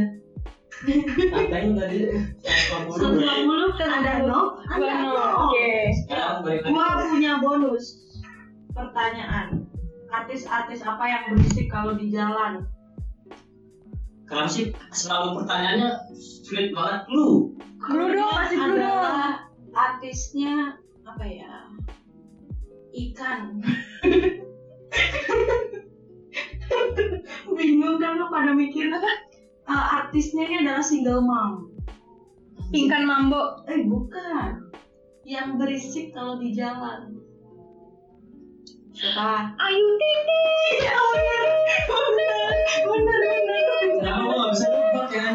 Ngapain 0.79 1.75
tadi? 1.75 1.99
150. 2.07 3.19
150 3.19 3.81
kan 3.81 3.91
ada 3.99 4.13
no 4.23 4.41
ada 4.63 4.93
no. 5.03 5.11
oke. 5.49 5.69
Gua 6.71 6.87
punya 7.09 7.43
bonus 7.43 7.85
pertanyaan. 8.71 9.67
Artis-artis 10.09 10.81
apa 10.81 11.05
yang 11.05 11.23
berisik 11.29 11.67
kalau 11.67 11.93
di 11.93 12.09
jalan? 12.09 12.63
Kenapa 14.29 14.53
sih 14.53 14.77
selalu 14.93 15.41
pertanyaannya 15.41 16.13
sulit 16.21 16.69
banget 16.77 17.09
lu? 17.09 17.57
Lu 17.89 18.05
dong, 18.13 18.33
masih 18.37 18.61
lu 18.61 18.77
adalah 18.77 19.49
Artisnya 19.73 20.77
apa 21.09 21.25
ya? 21.25 21.73
Ikan. 22.93 23.65
Bingung 27.57 27.97
kan 27.97 28.21
lu 28.21 28.29
pada 28.29 28.53
mikir 28.53 28.93
uh, 29.69 29.69
artisnya 29.69 30.49
ini 30.49 30.57
adalah 30.65 30.85
single 30.85 31.25
mom. 31.25 31.73
Pingkan 32.69 33.09
Mambo. 33.09 33.65
Eh 33.65 33.85
bukan. 33.89 34.69
Yang 35.25 35.49
berisik 35.61 36.07
kalau 36.13 36.41
di 36.41 36.53
jalan. 36.53 37.17
Siapa? 38.93 39.57
Ayu 39.57 39.87
Ting 39.97 40.21
Ting. 40.27 40.79
Ya 40.85 40.97
benar. 40.97 41.49
Benar. 41.89 42.55
Benar 42.85 43.21
benar. 43.25 43.68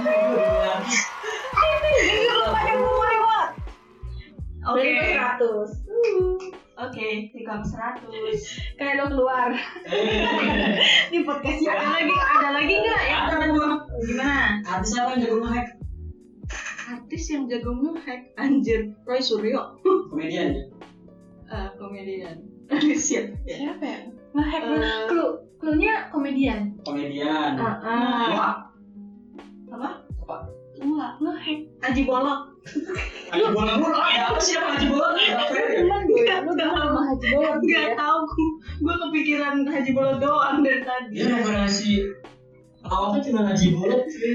Nebak 0.03 0.19
ya? 0.19 0.75
Gue 2.23 2.35
udah 2.35 2.51
artis. 2.51 3.23
Oke. 4.63 4.87
100. 5.19 5.93
Oke, 6.73 7.07
tikam 7.31 7.61
100. 7.63 8.75
Kayak 8.75 8.95
lo 8.99 9.05
keluar. 9.13 9.49
Di 11.13 11.19
podcastnya. 11.23 11.71
Ada 11.79 11.87
lagi 11.95 12.15
ada 12.15 12.49
lagi 12.51 12.73
nggak 12.81 13.01
yang 13.07 13.23
Ada. 13.29 13.45
gua 13.53 13.69
gimana? 14.03 14.39
Artis 14.67 14.91
apa 14.97 15.09
yang 15.15 15.21
jago 15.23 15.37
nge-hack? 15.45 15.69
Artis 16.83 17.23
yang 17.31 17.43
jago 17.47 17.71
nge-hack 17.77 18.21
anjir 18.35 18.91
Roy 19.07 19.21
Suryo 19.23 19.79
Komedian 20.11 20.47
ya? 20.57 20.63
Eh, 21.53 21.69
komedian 21.77 22.37
siap 22.97 23.25
ya 23.45 23.55
Siapa 23.69 23.85
ya? 23.85 23.99
Nge-hack. 24.33 24.63
Eh. 24.65 25.05
Clue. 25.13 25.31
Clue-nya 25.61 26.11
komedian. 26.11 26.75
Komedian. 26.83 27.55
Ah. 27.55 28.27
Wah, 28.33 28.53
apa 29.73 29.89
Apa? 30.21 30.35
tua 30.73 31.07
Nge-hack. 31.19 31.59
Haji 31.81 32.01
Bolot 32.03 32.41
Haji 33.29 33.47
Bolot 33.49 33.75
Bolot. 33.77 33.99
Ya 34.09 34.23
apa 34.29 34.39
sih 34.39 34.53
yang 34.53 34.69
Haji 34.69 34.85
Bolot? 34.87 35.11
Nggak 35.13 35.47
fair 35.49 35.65
ya? 35.67 35.79
Cuman 35.79 36.01
gue, 36.05 36.23
lu 36.39 36.51
kenal 36.53 36.75
sama 36.79 37.01
Haji 37.07 37.27
Bolot 37.29 37.55
nggak 37.59 37.85
ya? 37.85 37.95
tahu 37.95 38.19
gue 38.79 38.95
kepikiran 38.99 39.55
Haji 39.65 39.91
Bolot 39.91 40.17
doang 40.17 40.57
dari 40.61 40.81
tadi 40.81 41.13
Dia 41.13 41.25
referensi 41.29 41.91
awalnya 42.83 43.19
cuma 43.21 43.41
Haji 43.47 43.67
Bolot 43.71 44.03
sih. 44.07 44.33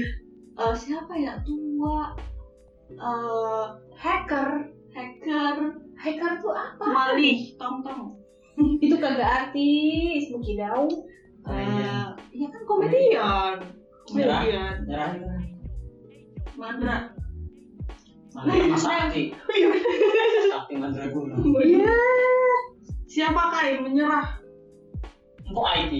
Eh, 0.55 0.73
siapa 0.75 1.13
ya 1.15 1.33
tua 1.41 2.13
Eh, 2.89 3.65
Hacker. 3.95 4.49
hacker 4.89 5.55
Hacker 5.93 6.31
tuh 6.39 6.51
apa? 6.51 6.83
malih 6.83 7.53
tong 7.55 7.79
tong 7.79 8.17
Itu 8.77 8.97
kagak 8.97 9.23
artis. 9.47 10.27
Muki 10.29 10.55
Dau. 10.55 10.89
Eh, 11.47 12.05
ya 12.33 12.47
kan 12.47 12.61
komedian 12.65 13.55
Komedian 14.09 14.75
Darah 14.89 15.09
gimana? 15.13 15.45
Mandra 16.57 16.97
Mana 18.33 18.51
Mas 18.69 18.81
Sakti? 18.85 19.33
Sakti 20.53 20.73
Mandraguna. 20.77 21.33
Iya. 21.65 21.97
siapa 23.09 23.41
kah 23.41 23.63
yang 23.65 23.89
menyerah 23.89 24.37
Empok 25.49 25.65
IT. 25.65 25.93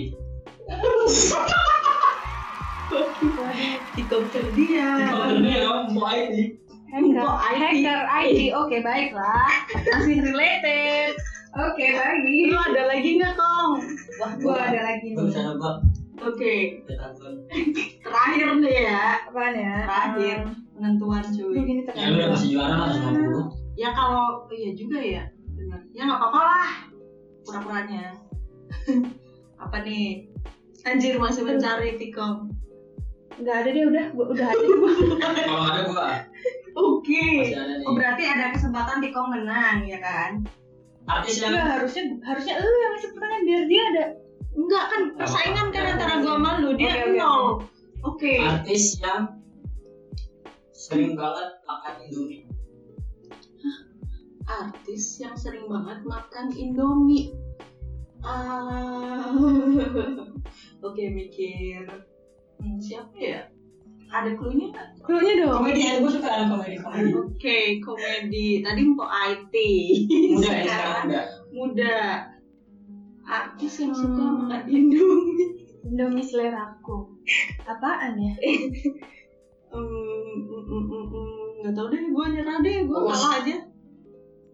Kalau 4.06 5.26
ini 5.34 5.50
ya 5.58 5.90
Empok 5.90 6.06
IT. 6.06 6.34
Hacker. 6.90 7.22
IT. 7.22 7.62
Hacker 7.62 8.02
IT. 8.26 8.40
Oke, 8.54 8.78
baiklah. 8.86 9.50
Masih 9.74 10.22
related. 10.22 11.14
Oke, 11.58 11.86
baik. 11.98 12.54
lu 12.54 12.58
ada 12.62 12.94
lagi 12.94 13.18
nggak 13.18 13.34
kong 13.34 13.82
Wah, 14.22 14.32
Gua 14.38 14.70
ada 14.70 14.86
lagi 14.86 15.18
Gue 15.18 15.34
bisa 15.34 15.50
nih. 15.50 15.99
Oke. 16.24 16.56
Terakhir 18.04 18.48
nih 18.60 18.78
ya. 18.88 19.04
Apaan 19.30 19.54
ya? 19.56 19.76
terakhir. 19.86 20.38
Penentuan 20.80 21.24
Lu 21.28 21.52
cuy 21.52 21.60
gini 21.68 21.82
Ya 21.92 22.08
lu 22.08 22.16
udah 22.16 22.28
tekan. 22.28 22.32
masih 22.32 22.48
juara 22.56 22.76
lah 22.80 22.90
90. 22.92 23.80
ya 23.80 23.90
kalau 23.92 24.48
iya 24.52 24.72
juga 24.76 25.00
ya. 25.00 25.24
Benar 25.56 25.82
ya 25.92 26.02
nggak 26.08 26.20
apa-apa 26.20 26.40
lah. 26.40 26.70
Pura-puranya. 27.44 28.06
Apa 29.64 29.78
nih? 29.84 30.32
Anjir 30.88 31.20
masih 31.20 31.44
mencari 31.44 32.00
tikam 32.00 32.48
Enggak 33.40 33.56
ada 33.64 33.70
deh 33.72 33.84
udah, 33.88 34.06
gua 34.16 34.26
udah 34.32 34.48
ada. 34.52 34.64
Gua. 34.64 34.92
Kalau 35.24 35.64
ada 35.68 35.82
gua 35.88 36.08
oke. 36.76 37.28
Oh 37.88 37.94
berarti 37.96 38.24
ada 38.24 38.52
kesempatan 38.56 39.00
tikam 39.04 39.32
menang 39.32 39.84
ya 39.88 40.00
kan? 40.00 40.44
Artis 41.08 41.40
yang 41.40 41.56
Enggak 41.56 41.68
harusnya 41.80 42.04
harusnya 42.24 42.54
lu 42.60 42.68
yang 42.68 42.92
ngasih 42.96 43.10
pertanyaan 43.16 43.44
biar 43.48 43.64
dia 43.68 43.84
ada. 43.96 44.06
Enggak 44.54 44.86
kan 44.90 45.02
persaingan 45.18 45.68
kan 45.70 45.84
antara 45.98 46.14
gua 46.22 46.36
sama 46.38 46.52
lu 46.62 46.74
dia 46.76 46.92
Oke, 46.94 47.02
oke, 47.02 47.18
nol 47.18 47.44
oke 48.06 48.34
artis 48.40 48.98
yang 49.00 49.24
sering 50.72 51.14
banget 51.14 51.50
makan 51.68 51.96
Indomie. 52.08 52.44
artis 54.50 55.22
yang 55.22 55.38
sering 55.38 55.70
banget 55.70 56.02
makan 56.10 56.50
Indomie. 56.58 57.38
Ah, 58.26 59.30
oke 60.88 61.04
mikir. 61.14 61.86
Hmm, 62.58 62.76
siapa 62.82 63.14
ya? 63.16 63.48
Ada 64.10 64.34
clue-nya 64.36 64.74
nggak? 64.74 64.88
Cluenya 65.06 65.34
dong. 65.46 65.62
Komedian 65.62 66.02
gua 66.02 66.12
suka 66.18 66.30
ada 66.34 66.46
komedi 66.50 66.76
komedi. 66.82 67.12
Oke, 67.14 67.60
komedi. 67.86 68.48
Tadi 68.66 68.82
mau 68.90 69.06
IT. 69.06 69.56
Muda 70.34 70.50
ya 70.50 70.64
sekarang 70.66 71.06
muda. 71.54 71.98
Artis 73.30 73.74
yang 73.78 73.94
suka 73.94 74.18
Hmm. 74.18 74.50
makan 74.50 74.62
Indomie. 74.66 75.48
Indomie 75.86 76.26
seleraku. 76.26 77.14
Apaan 77.64 78.18
ya? 78.18 78.34
Nggak 81.60 81.74
tahu 81.76 81.88
deh, 81.90 82.02
gue 82.02 82.26
nyerah 82.32 82.58
deh, 82.60 82.78
gue 82.84 82.98
Uus. 82.98 83.12
kalah 83.14 83.34
aja. 83.38 83.56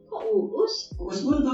Kok 0.05 0.21
uus? 0.25 0.73
Fokus 0.93 1.19
buntu. 1.21 1.53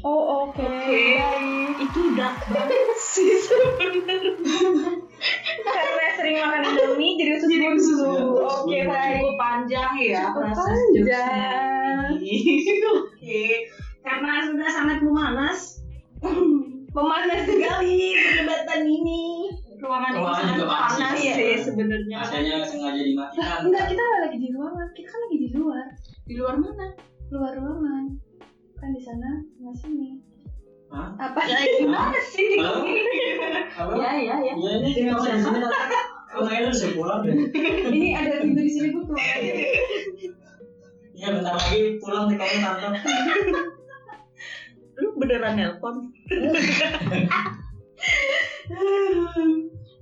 Oh, 0.00 0.22
oke. 0.44 0.60
Oke. 0.60 1.00
Baik. 1.16 1.80
Itu 1.80 2.00
dark 2.14 2.36
banget 2.48 2.98
sih 2.98 3.30
sebenarnya. 3.40 5.00
Karena 5.64 6.06
sering 6.14 6.36
makan 6.38 6.62
Indomie 6.66 7.16
jadi 7.16 7.30
usus 7.36 7.48
Jadi 7.48 7.66
usus 7.72 7.98
buntu. 8.00 8.42
Oke, 8.42 8.78
baik. 8.84 9.16
Cukup 9.22 9.36
panjang 9.36 9.92
ya 9.96 10.22
Cukup 10.28 10.52
panjang. 10.52 12.08
Oke, 13.00 13.44
karena 14.04 14.32
sudah 14.44 14.68
sangat 14.68 14.98
memanas, 15.00 15.80
Memanas 16.94 17.42
sekali 17.50 18.14
perdebatan 18.14 18.86
ini. 18.86 19.50
ruangan 19.82 20.16
ini 20.16 20.32
sangat 20.32 20.54
juga 20.56 20.68
panas, 20.70 21.12
iya. 21.20 21.34
sih 21.34 21.60
sebenarnya. 21.60 22.16
Adanya 22.22 22.64
sengaja 22.64 23.02
dimatikan. 23.04 23.68
Enggak, 23.68 23.84
kita 23.90 24.00
nggak 24.00 24.22
lagi 24.24 24.38
di 24.38 24.48
ruangan. 24.54 24.88
Kita 24.94 25.08
kan 25.10 25.20
lagi 25.26 25.36
di 25.36 25.48
luar. 25.52 25.86
Di 26.24 26.34
luar 26.38 26.54
mana? 26.56 26.86
Luar 27.28 27.52
ruangan. 27.58 28.04
Kan 28.80 28.88
di 28.94 29.02
sana 29.02 29.30
sama 29.58 29.72
sini. 29.76 30.10
Hah? 30.88 31.08
Apa? 31.18 31.40
Ya 31.50 31.58
gimana 31.82 32.18
sih? 32.22 32.48
Halo? 32.62 32.80
Halo? 33.76 33.92
Ya 33.98 34.10
ya 34.14 34.34
ya. 34.40 34.52
Iya 34.56 34.72
ini 34.78 34.88
tinggal 34.94 35.18
di 35.20 35.36
sini. 35.42 35.58
Kok 36.32 36.42
kayaknya 36.48 36.70
udah 36.70 36.90
pulang 36.96 37.20
deh. 37.26 37.34
ini 37.92 38.08
ada 38.14 38.40
pintu 38.40 38.60
di 38.62 38.70
sini 38.70 38.88
butuh. 38.94 39.16
Iya 41.12 41.26
bentar 41.28 41.54
lagi 41.58 41.80
pulang 41.98 42.24
nih 42.30 42.36
kamu 42.38 42.56
tante. 42.62 42.88
Lu 44.94 45.08
beneran 45.16 45.56
nelpon? 45.56 46.12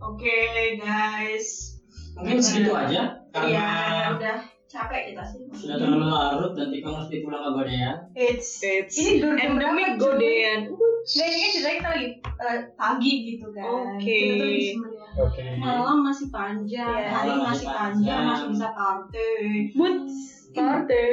Oke 0.02 0.38
guys. 0.78 1.78
Mungkin 2.12 2.38
segitu 2.38 2.70
aja 2.70 3.18
Iya, 3.32 3.64
karena 3.64 4.08
udah 4.20 4.36
capek 4.68 5.00
kita 5.08 5.22
sih. 5.24 5.40
sudah 5.54 5.76
terlalu 5.80 6.04
larut 6.04 6.52
dan 6.52 6.68
Tika 6.68 6.90
mesti 6.92 7.24
pulang 7.24 7.40
ke 7.40 7.50
Godean. 7.54 7.96
It's, 8.12 8.60
it's 8.60 8.94
Ini 8.94 9.24
endemic 9.40 9.96
godean. 9.96 10.68
Nggak, 11.02 11.24
ini 11.24 11.38
kan 11.38 11.50
ceritanya 11.50 11.72
kita 11.72 11.88
lagi 11.88 12.06
eh, 12.20 12.60
pagi 12.76 13.12
gitu 13.26 13.46
kan. 13.50 13.64
Oke. 13.96 14.20
Semuanya. 14.68 15.06
Oke. 15.16 15.44
Malam 15.56 15.98
masih 16.04 16.28
panjang, 16.28 16.94
Iya. 16.94 17.08
hari 17.10 17.30
masih 17.30 17.42
masih 17.42 17.66
panjang, 17.66 18.04
panjang. 18.04 18.22
masih 18.28 18.46
bisa 18.52 18.68
party. 18.70 19.30
Boots. 19.72 20.16
Party. 20.52 21.06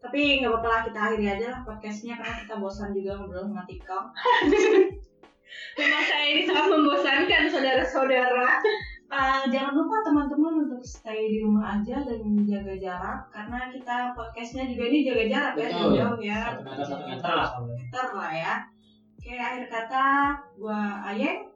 Tapi 0.00 0.40
nggak 0.40 0.50
apa-apa 0.50 0.68
lah 0.68 0.80
kita 0.88 0.98
akhiri 0.98 1.26
aja 1.28 1.46
lah 1.52 1.60
podcastnya 1.62 2.14
karena 2.16 2.36
kita 2.40 2.54
bosan 2.56 2.96
juga 2.96 3.20
ngobrol 3.20 3.44
sama 3.52 3.62
Tikam. 3.68 4.04
Memang 5.78 6.04
saya 6.06 6.26
ini 6.30 6.42
sangat 6.46 6.66
membosankan 6.72 7.42
saudara-saudara. 7.50 8.50
Uh, 9.10 9.42
jangan 9.50 9.74
lupa 9.74 10.06
teman-teman 10.06 10.70
untuk 10.70 10.78
stay 10.86 11.26
di 11.34 11.42
rumah 11.42 11.74
aja 11.74 11.98
dan 12.06 12.22
jaga 12.46 12.78
jarak 12.78 13.18
karena 13.34 13.66
kita 13.74 14.14
podcastnya 14.14 14.70
juga 14.70 14.86
ini 14.86 14.98
jaga 15.02 15.24
jarak 15.26 15.54
ya 15.58 15.66
Betul. 15.66 15.90
jauh 15.98 16.20
ya 16.22 16.40
Satu 16.54 16.62
meter 16.62 16.86
satu 16.86 17.04
meter 17.10 17.32
lah 17.34 17.48
meter 17.66 18.06
lah 18.14 18.30
ya. 18.30 18.54
Oke 19.18 19.34
akhir 19.34 19.66
kata 19.66 20.06
gua 20.54 21.02
Ayeng 21.02 21.50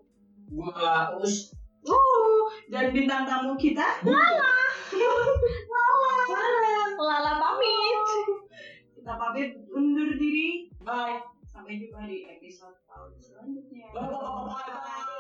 Gua 0.51 1.15
us. 1.23 1.55
uh, 1.87 2.43
dan 2.75 2.91
bintang 2.91 3.23
tamu 3.23 3.55
kita 3.55 3.87
Lala. 4.03 4.51
Lala. 4.91 6.15
Lala 6.35 6.59
pamit. 6.97 7.99
Kita 8.95 9.13
pamit 9.19 9.51
undur 9.75 10.11
diri. 10.17 10.71
Bye. 10.83 11.23
Sampai 11.51 11.79
jumpa 11.79 12.07
di 12.11 12.27
episode 12.27 12.77
tahun 12.91 13.15
selanjutnya. 13.23 13.95
Bye. 13.95 15.14